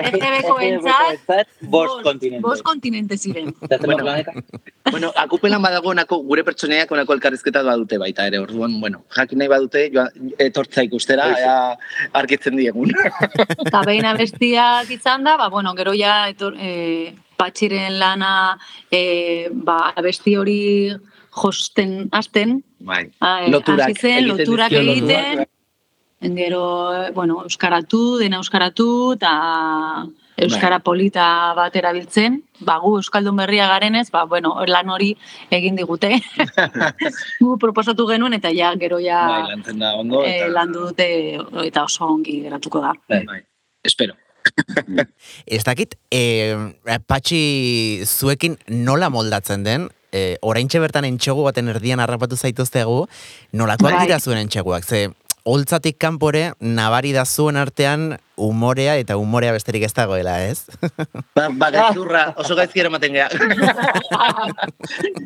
FBko 0.09 0.57
entzat, 0.65 1.47
bost 1.69 2.01
kontinente. 2.03 2.41
bost 2.43 2.63
kontinente 2.65 3.17
ziren. 3.17 3.53
Bueno. 3.85 4.05
bueno, 4.91 5.11
akupelan 5.15 5.61
badago 5.61 5.89
onako, 5.93 6.19
gure 6.25 6.43
pertsoneiak 6.43 6.91
onako 6.91 7.13
elkarrizketa 7.17 7.61
badute 7.63 7.97
baita 8.01 8.25
ere, 8.27 8.39
orduan, 8.41 8.79
bueno, 8.81 9.03
jakin 9.15 9.39
nahi 9.43 9.51
badute, 9.51 9.89
joan, 9.93 10.31
etortza 10.39 10.83
ikustera, 10.85 11.29
ea 11.39 11.57
argitzen 12.13 12.57
diegun. 12.57 12.91
Eta 13.65 13.81
behin 13.85 14.05
abestiak 14.09 14.89
izan 14.97 15.23
da, 15.23 15.37
ba, 15.37 15.49
bueno, 15.53 15.73
gero 15.77 15.93
ja 15.97 16.25
etor, 16.31 16.55
e, 16.57 17.13
patxiren 17.37 17.97
lana 17.99 18.57
e, 18.91 19.49
ba, 19.51 19.91
abesti 19.95 20.35
hori 20.39 20.59
josten 21.35 22.09
hasten, 22.11 22.63
Bai. 22.79 23.09
a, 23.19 23.45
e, 23.45 23.51
Loturak 23.51 23.89
hasi 23.89 23.99
zen, 23.99 24.17
egiten 24.23 24.37
loturak 24.37 24.75
egiten, 24.79 25.45
gero, 26.35 26.61
e, 26.95 27.11
bueno, 27.11 27.41
euskaratu, 27.43 28.17
dena 28.21 28.39
euskaratu, 28.39 28.87
eta 29.17 29.33
euskara 30.35 30.79
polita 30.83 31.27
bat 31.55 31.75
erabiltzen, 31.79 32.41
ba, 32.67 32.77
gu 32.83 32.95
euskaldun 32.99 33.37
berria 33.39 33.67
garenez, 33.71 34.09
ba, 34.11 34.25
bueno, 34.29 34.55
lan 34.67 34.91
hori 34.91 35.13
egin 35.53 35.79
digute. 35.79 36.11
gu 37.41 37.55
proposatu 37.61 38.07
genuen, 38.09 38.35
eta 38.39 38.51
ja, 38.55 38.73
gero 38.79 38.99
ja 39.03 39.21
Bai, 39.31 39.41
lantzen 39.53 39.81
da 39.83 39.95
ondo, 39.99 40.23
e, 40.23 40.37
eta... 40.41 40.51
landu 40.55 40.89
dute, 40.89 41.09
eta 41.65 41.87
oso 41.87 42.07
ongi 42.07 42.41
geratuko 42.45 42.83
da. 42.83 42.93
Bai, 43.11 43.41
espero. 43.83 44.17
Ez 45.45 45.63
dakit, 45.65 45.95
e, 46.13 46.53
patxi 47.09 48.03
zuekin 48.05 48.59
nola 48.69 49.09
moldatzen 49.09 49.63
den, 49.65 49.87
e, 50.15 50.23
oraintxe 50.41 50.79
bertan 50.83 51.07
entxegu 51.09 51.43
baten 51.47 51.69
erdian 51.73 51.99
harrapatu 52.03 52.39
zaituztegu, 52.39 53.03
nolakoak 53.53 53.91
Bai. 53.91 54.05
dira 54.07 54.19
zuen 54.23 54.39
entxeguak, 54.45 54.87
ze 54.87 55.09
holtzatik 55.45 55.97
kanpore 56.01 56.53
nabari 56.59 57.13
da 57.13 57.23
zuen 57.25 57.55
artean 57.55 58.17
umorea 58.35 58.97
eta 58.99 59.15
umorea 59.15 59.53
besterik 59.55 59.85
ez 59.87 59.93
dagoela, 59.95 60.33
ez? 60.43 60.65
Ba, 61.37 61.45
ba 61.53 61.69
gaizurra, 61.71 62.23
oso 62.41 62.55
gaizki 62.57 62.81
eramaten 62.81 63.13
geha. 63.15 63.29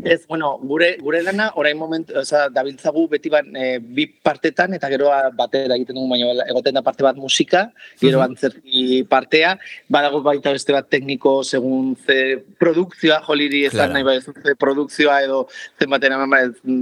ez, 0.04 0.20
bueno, 0.28 0.58
gure, 0.62 0.92
gure 1.02 1.24
lana, 1.26 1.50
orain 1.56 1.78
moment, 1.80 2.12
oza, 2.22 2.50
dabiltzagu 2.54 3.08
beti 3.10 3.32
ban, 3.34 3.50
e, 3.56 3.80
bi 3.80 4.06
partetan, 4.08 4.76
eta 4.78 4.92
gero 4.92 5.10
batera 5.40 5.78
egiten 5.80 5.96
dugu, 5.98 6.10
baina 6.12 6.46
egoten 6.52 6.78
da 6.78 6.84
parte 6.86 7.04
bat 7.08 7.18
musika, 7.18 7.70
gero 8.02 8.20
Mhm. 8.20 8.26
antzerki 8.30 9.04
partea, 9.10 9.56
badago 9.90 10.22
baita 10.22 10.52
beste 10.52 10.74
bat 10.76 10.90
tekniko 10.90 11.40
segun 11.44 11.96
ze 12.06 12.44
produkzioa, 12.60 13.22
joliri 13.26 13.66
esan 13.66 13.78
Claro. 13.90 13.94
nahi 13.94 14.04
badezu, 14.04 14.34
ze 14.44 14.56
produkzioa 14.56 15.22
edo 15.24 15.48
zenbaten 15.80 16.12
eman 16.14 16.30
ba, 16.30 16.38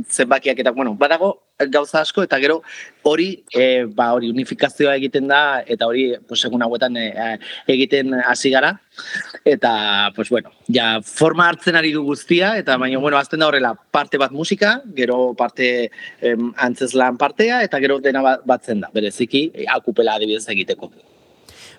zenbakiak 0.09 0.59
eta, 0.59 0.71
bueno, 0.71 0.95
badago 0.95 1.43
gauza 1.65 2.01
asko, 2.01 2.21
eta 2.23 2.37
gero 2.39 2.61
hori, 3.03 3.43
e, 3.53 3.85
ba, 3.85 4.11
hori 4.13 4.29
unifikazioa 4.29 4.95
egiten 4.99 5.27
da, 5.31 5.63
eta 5.65 5.87
hori, 5.87 6.11
pues, 6.27 6.41
segun 6.45 6.61
hauetan 6.61 6.97
e, 7.01 7.07
egiten 7.73 8.13
hasi 8.19 8.51
gara, 8.53 8.75
eta, 9.45 10.11
pues, 10.15 10.29
bueno, 10.29 10.51
ja, 10.69 11.01
forma 11.01 11.47
hartzen 11.49 11.75
ari 11.79 11.93
du 11.95 12.03
guztia, 12.05 12.57
eta 12.61 12.77
baina, 12.77 12.99
bueno, 12.99 13.17
azten 13.17 13.39
da 13.41 13.47
horrela, 13.49 13.73
parte 13.91 14.21
bat 14.21 14.31
musika, 14.31 14.81
gero 14.95 15.33
parte 15.37 15.89
em, 16.21 16.51
antzeslan 16.57 17.17
partea, 17.17 17.63
eta 17.63 17.79
gero 17.81 17.99
dena 17.99 18.21
ba- 18.21 18.39
batzen 18.45 18.81
da, 18.85 18.91
bereziki, 18.93 19.51
e, 19.55 19.65
akupela 19.73 20.15
adibidez 20.15 20.45
egiteko. 20.53 20.91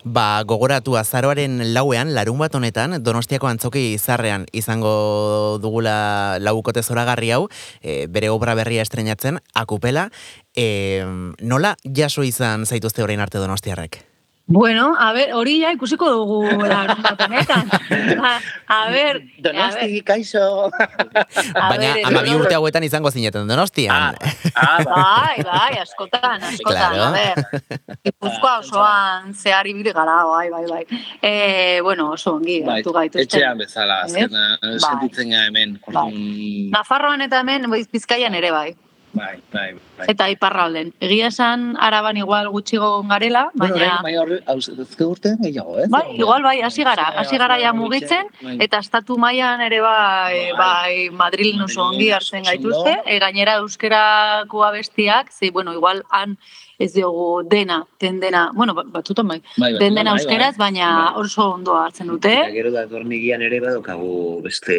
Ba, 0.03 0.43
gogoratu 0.47 0.95
azaroaren 0.95 1.73
lauean, 1.73 2.13
larun 2.15 2.39
bat 2.39 2.55
honetan, 2.55 2.97
Donostiako 3.03 3.49
antzoki 3.49 3.93
izarrean 3.93 4.45
izango 4.55 5.59
dugula 5.61 6.39
laukote 6.39 6.83
zoragarri 6.83 7.33
hau, 7.35 7.47
e, 7.81 8.07
bere 8.07 8.29
obra 8.29 8.55
berria 8.55 8.85
estrenatzen, 8.85 9.41
akupela. 9.53 10.09
E, 10.55 11.03
nola 11.41 11.75
jaso 11.83 12.23
izan 12.23 12.65
zaituzte 12.65 13.03
orain 13.03 13.19
arte 13.19 13.43
Donostiarrek? 13.43 14.08
Bueno, 14.51 14.95
a 14.97 15.13
ver, 15.13 15.29
hori 15.37 15.59
ja 15.61 15.69
ikusiko 15.75 16.07
dugu 16.09 16.39
larun 16.65 17.03
bat 17.05 17.19
honetan. 17.21 17.67
A, 18.29 18.31
a 18.73 18.89
ver, 18.89 19.19
Donosti, 19.45 19.99
kaixo! 20.01 20.41
a 20.73 21.67
Baina, 21.69 21.91
ver, 21.93 22.05
amabi 22.09 22.31
edo- 22.31 22.39
urte 22.41 22.55
hauetan 22.57 22.83
izango 22.87 23.11
zineten 23.13 23.45
Donostian. 23.47 24.15
Ah, 24.55 24.79
ba. 24.81 24.95
Bai, 24.95 25.43
bai, 25.45 25.77
askotan, 25.83 26.41
askotan, 26.49 26.95
Claro. 26.95 27.03
a 27.03 27.11
ver. 27.11 27.45
Gipuzkoa 28.09 28.55
osoan 28.63 29.35
zehar 29.37 29.69
ibili 29.69 29.93
gara, 29.93 30.17
bai, 30.25 30.49
bai, 30.49 30.65
bai. 30.65 30.83
Eh, 31.21 31.79
bueno, 31.85 32.09
oso 32.17 32.33
ongi, 32.39 32.63
Bai, 32.65 32.79
hartu 32.79 32.93
gaituzten. 32.97 33.27
etxean 33.29 33.57
bezala, 33.61 34.01
Ez? 34.07 34.15
azken, 34.15 34.33
eh, 34.33 34.57
Bai. 34.61 34.79
sentitzen 34.79 35.29
gara 35.29 35.45
hemen. 35.51 35.77
Bai. 35.93 36.69
Nafarroan 36.73 37.21
eta 37.21 37.45
hemen, 37.45 37.69
Bizkaian 37.93 38.33
ere 38.33 38.49
bai. 38.51 38.69
Bai, 39.11 39.39
bai, 39.51 39.73
bai. 39.97 40.05
Eta 40.11 40.27
iparralden. 40.29 40.91
Egia 41.01 41.27
esan, 41.31 41.75
araban 41.81 42.17
igual 42.17 42.47
gutxigo 42.53 43.01
garela, 43.09 43.49
Bueno, 43.55 43.73
baina... 43.73 43.87
orain, 43.87 44.03
baina 44.05 44.21
horre, 44.21 44.37
hauzke 44.45 45.03
urte 45.03 45.31
gehiago, 45.41 45.79
ez? 45.81 45.87
Bai, 45.89 46.03
igual 46.19 46.43
bai, 46.45 46.61
hasi 46.61 46.83
gara, 46.85 47.07
hasi 47.17 47.37
gara 47.41 47.57
ja 47.59 47.73
mugitzen, 47.73 48.29
Bai. 48.41 48.57
eta 48.61 48.77
estatu 48.85 49.17
mailan 49.17 49.61
ere 49.65 49.81
bai, 49.81 50.51
bai, 50.57 51.09
Madrilen 51.09 51.65
oso 51.65 51.87
ongi 51.87 52.11
hartzen 52.13 52.43
gaituzte, 52.45 52.99
e, 53.05 53.17
gainera 53.19 53.57
euskerako 53.63 54.63
abestiak, 54.69 55.31
ze, 55.33 55.49
bueno, 55.51 55.73
igual 55.73 56.03
han 56.11 56.37
ez 56.79 56.93
diogu 56.93 57.41
dena, 57.49 57.81
den 57.99 58.19
dena, 58.21 58.51
bueno, 58.53 58.73
ba- 58.73 58.85
batzutan 58.87 59.27
bai, 59.27 59.41
Bai, 59.57 59.73
bai, 59.73 59.79
den 59.81 59.95
dena 59.95 60.11
bai, 60.13 60.19
bai. 60.19 60.21
euskeraz, 60.23 60.55
baina 60.57 60.93
Bai. 61.15 61.23
oso 61.25 61.49
ondo 61.57 61.75
hartzen 61.81 62.07
dute. 62.07 62.31
Eta 62.43 62.51
gero 62.55 62.71
da 62.71 62.85
dormigian 62.85 63.41
ere 63.41 63.59
badokagu 63.59 64.41
beste 64.45 64.77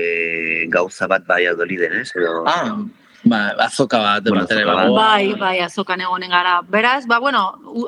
gauza 0.71 1.07
bat 1.11 1.27
bai 1.27 1.45
adoliden, 1.51 1.99
ez? 2.01 2.13
Edo, 2.17 2.45
Ah, 2.47 2.79
ba, 3.25 3.41
azoka 3.67 3.99
bat, 3.99 4.25
Bueno, 4.25 4.43
bat 4.43 4.53
ere 4.53 4.63
azoka 4.63 4.77
bago. 4.83 4.95
Bai, 4.97 5.35
bai, 5.35 5.59
azokan 5.61 6.01
egonen 6.01 6.31
gara. 6.31 6.61
Beraz, 6.63 7.07
ba, 7.07 7.19
bueno, 7.19 7.45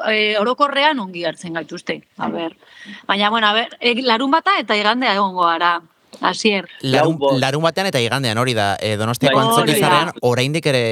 e, 0.09 0.37
orokorrean 0.41 1.01
ongi 1.01 1.25
hartzen 1.25 1.55
gaituzte. 1.55 2.03
A 2.19 2.29
ber. 2.29 2.57
Baina, 3.07 3.31
bueno, 3.31 3.49
a 3.49 3.53
ber, 3.53 3.77
e, 3.81 3.95
larun 4.03 4.31
bata 4.31 4.59
eta 4.61 4.77
igandea 4.77 5.15
egongo 5.15 5.47
gara. 5.47 5.81
Asier. 6.21 6.69
Larun, 6.83 7.19
larun 7.41 7.65
batean 7.65 7.89
eta 7.89 8.01
igandean 8.03 8.39
hori 8.39 8.55
da, 8.55 8.77
e, 8.81 8.97
Donostiako 9.01 9.39
Bai, 9.39 9.47
antzoki 9.47 9.77
izarrean, 9.79 10.13
oraindik 10.23 10.67
ere 10.71 10.83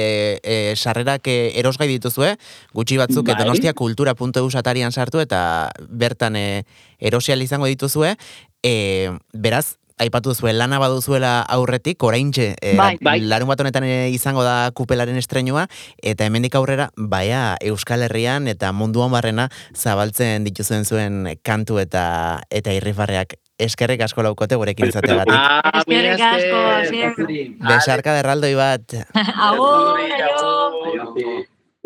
e, 0.43 0.75
sarrerak 0.75 1.27
e, 1.31 1.37
erosgai 1.61 1.87
dituzue, 1.87 2.33
gutxi 2.73 2.97
batzuk 2.99 3.27
Bai. 3.27 3.35
e, 3.35 3.43
donostiakultura.eu 3.43 4.49
satarian 4.49 4.91
sartu 4.91 5.21
eta 5.23 5.71
bertan 5.87 6.35
e, 6.35 6.63
erosial 6.99 7.41
izango 7.41 7.69
dituzue, 7.69 8.15
e, 8.63 9.11
beraz, 9.33 9.77
aipatu 10.01 10.33
zuen 10.35 10.57
lana 10.57 10.79
baduzuela 10.81 11.41
aurretik, 11.41 12.01
oraintxe, 12.03 12.55
e, 12.61 12.75
Bai. 12.77 12.95
Bai. 13.01 13.19
larun 13.21 13.51
bat 13.51 13.61
honetan 13.61 13.85
e, 13.85 14.09
izango 14.13 14.43
da 14.43 14.71
kupelaren 14.75 15.17
estrenua, 15.19 15.67
eta 16.01 16.25
hemendik 16.25 16.57
aurrera, 16.57 16.89
baia 16.97 17.57
Euskal 17.61 18.07
Herrian 18.07 18.49
eta 18.51 18.71
munduan 18.73 19.13
barrena 19.13 19.49
zabaltzen 19.75 20.47
dituzuen 20.47 20.85
zuen 20.85 21.37
kantu 21.45 21.79
eta 21.83 22.41
eta 22.49 22.73
irrifarreak 22.73 23.37
eskerrik 23.61 24.01
asko 24.01 24.23
laukote 24.25 24.57
gurekin 24.57 24.89
izateagatik. 24.89 25.35
Ah, 25.37 25.83
mila 25.87 26.15
Eskerrik 26.15 26.21
asko. 26.31 27.67
Besarka 27.67 28.17
derraldoi 28.17 28.55
bat. 28.57 28.97
Agur. 29.49 30.01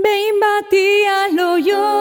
Behin 0.05 0.41
batia 0.41 1.19
loiolan 1.33 1.94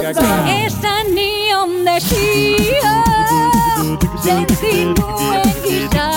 zan, 0.00 0.14
zan, 0.14 0.24
zan. 0.24 0.48
Esan 0.64 1.14
nion 1.14 1.84
desio 1.84 2.94
Zentzituen 4.24 5.54
gisa 5.64 6.08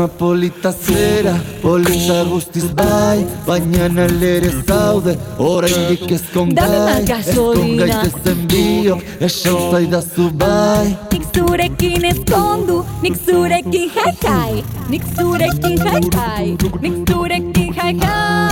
Dama 0.00 0.12
polita 0.16 0.72
zera, 0.72 1.34
polita 1.60 2.24
guztiz 2.24 2.64
bai 2.72 3.20
Baina 3.46 3.88
nalere 3.88 4.50
zaude, 4.66 5.12
oraindik 5.36 6.10
ezkon 6.16 6.54
Dame 6.56 6.68
gai 6.70 6.84
más 6.86 7.04
gasolina. 7.10 7.84
Ezkon 7.84 8.00
gaitezen 8.00 8.38
biok, 8.48 9.00
esan 9.20 9.58
zaidazu 9.72 10.30
bai 10.40 10.96
Nik 11.12 11.24
zurekin 11.34 12.04
ezkondu, 12.12 12.78
nik 13.02 13.16
zurekin 13.26 13.90
jaikai 13.96 14.64
Nik 14.88 15.04
zurekin 15.18 15.76
jaikai, 15.84 16.56
nik 16.80 16.96
zurekin 17.10 17.70
jaikai 17.76 18.48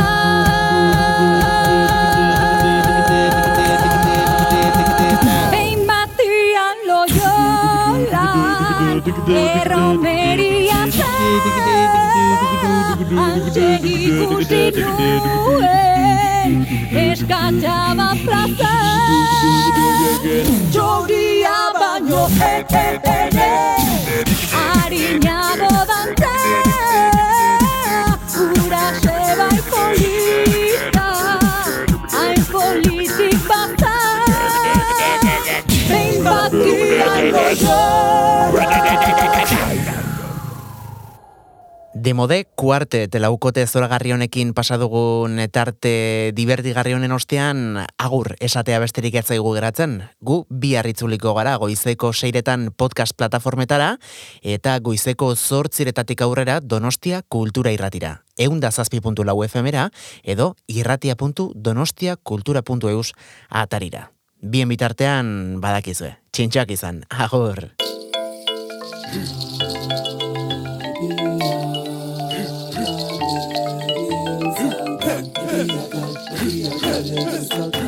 Behin 5.55 5.81
batian 5.89 6.79
loiolan, 6.93 7.97
erromeria 9.47 10.48
Antxe 13.25 13.69
ikusi 13.83 14.63
nuen, 14.85 16.53
eskatxaba 17.05 18.09
plazan 18.25 19.49
Txoria 20.73 21.59
baino 21.79 22.23
etetene 22.49 23.51
Harinago 24.55 25.73
dantza 25.91 26.35
Ura 28.45 28.87
bai 29.39 29.59
polita 29.71 31.09
Hain 32.17 32.43
politik 32.53 33.39
bata 33.49 33.97
Behin 35.89 36.17
batian 36.25 37.25
gozoa 37.37 38.58
Demode 42.09 42.49
kuarte 42.57 43.05
telaukote 43.13 43.61
zoragarri 43.69 44.15
honekin 44.15 44.55
pasadugun 44.57 45.35
etarte 45.43 45.91
divertigarri 46.33 46.95
honen 46.97 47.13
ostean 47.13 47.77
agur 48.01 48.33
esatea 48.41 48.81
besterik 48.81 49.19
ez 49.21 49.27
zaigu 49.27 49.53
geratzen. 49.53 50.09
Gu 50.25 50.49
bi 50.49 50.73
harritzuliko 50.81 51.37
gara 51.37 51.61
goizeko 51.61 52.15
seiretan 52.15 52.73
podcast 52.73 53.13
plataformetara 53.13 54.01
eta 54.41 54.81
goizeko 54.81 55.37
zortziretatik 55.37 56.25
aurrera 56.25 56.65
donostia 56.65 57.21
kultura 57.29 57.77
irratira. 57.77 58.25
Eunda 58.39 58.71
zazpi 58.73 59.01
puntu 59.05 59.25
lau 59.29 59.45
efemera 59.45 59.91
edo 60.25 60.57
irratia.donostiakultura.eus 60.67 63.13
atarira. 63.51 64.13
Bien 64.41 64.69
bitartean 64.69 65.61
badakizue. 65.61 66.17
Txintxak 66.33 66.71
izan. 66.73 67.05
Agur. 67.11 67.75
Maitiak 77.25 77.88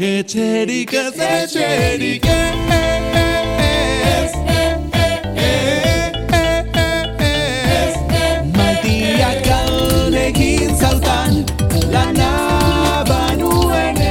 Etxerik 0.00 0.92
ez, 0.92 1.18
etxerik 1.18 2.24
ez. 2.24 2.54
Maitiak 8.56 9.46
aldekin 9.50 10.76
zautan 10.78 11.44
Lana 11.90 12.30
banuenez 13.08 14.08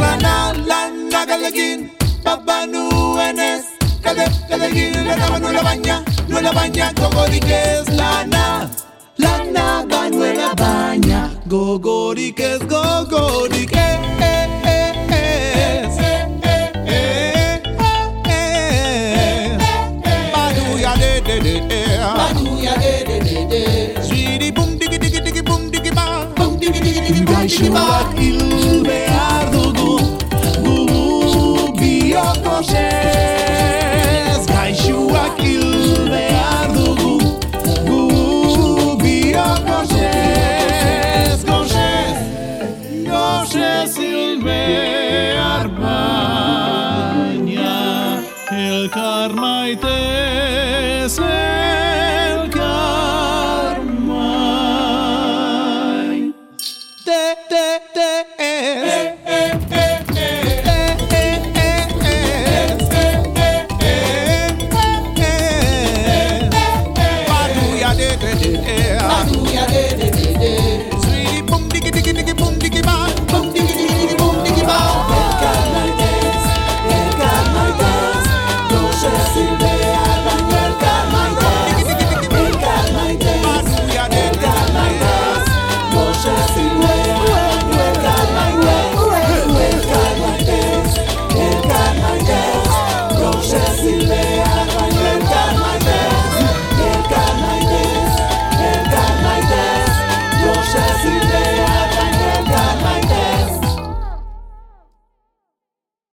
Lana, 0.00 0.54
lana 0.66 1.24
galdekin 1.28 1.90
Babanuenez 2.24 3.64
Galde, 4.02 4.24
galdekin 4.48 4.94
lana 5.04 5.26
banuela 5.32 5.62
baina 5.64 6.09
Nuela 6.40 6.54
baina 6.54 6.86
gogorik 6.98 7.50
ez 7.52 7.88
lana 7.98 8.70
Lana 9.18 9.84
banuela 9.90 10.54
baina 10.56 11.20
Gogorik 11.46 12.40
ez, 12.40 12.60
gogorik 12.60 13.76
ez 13.76 14.39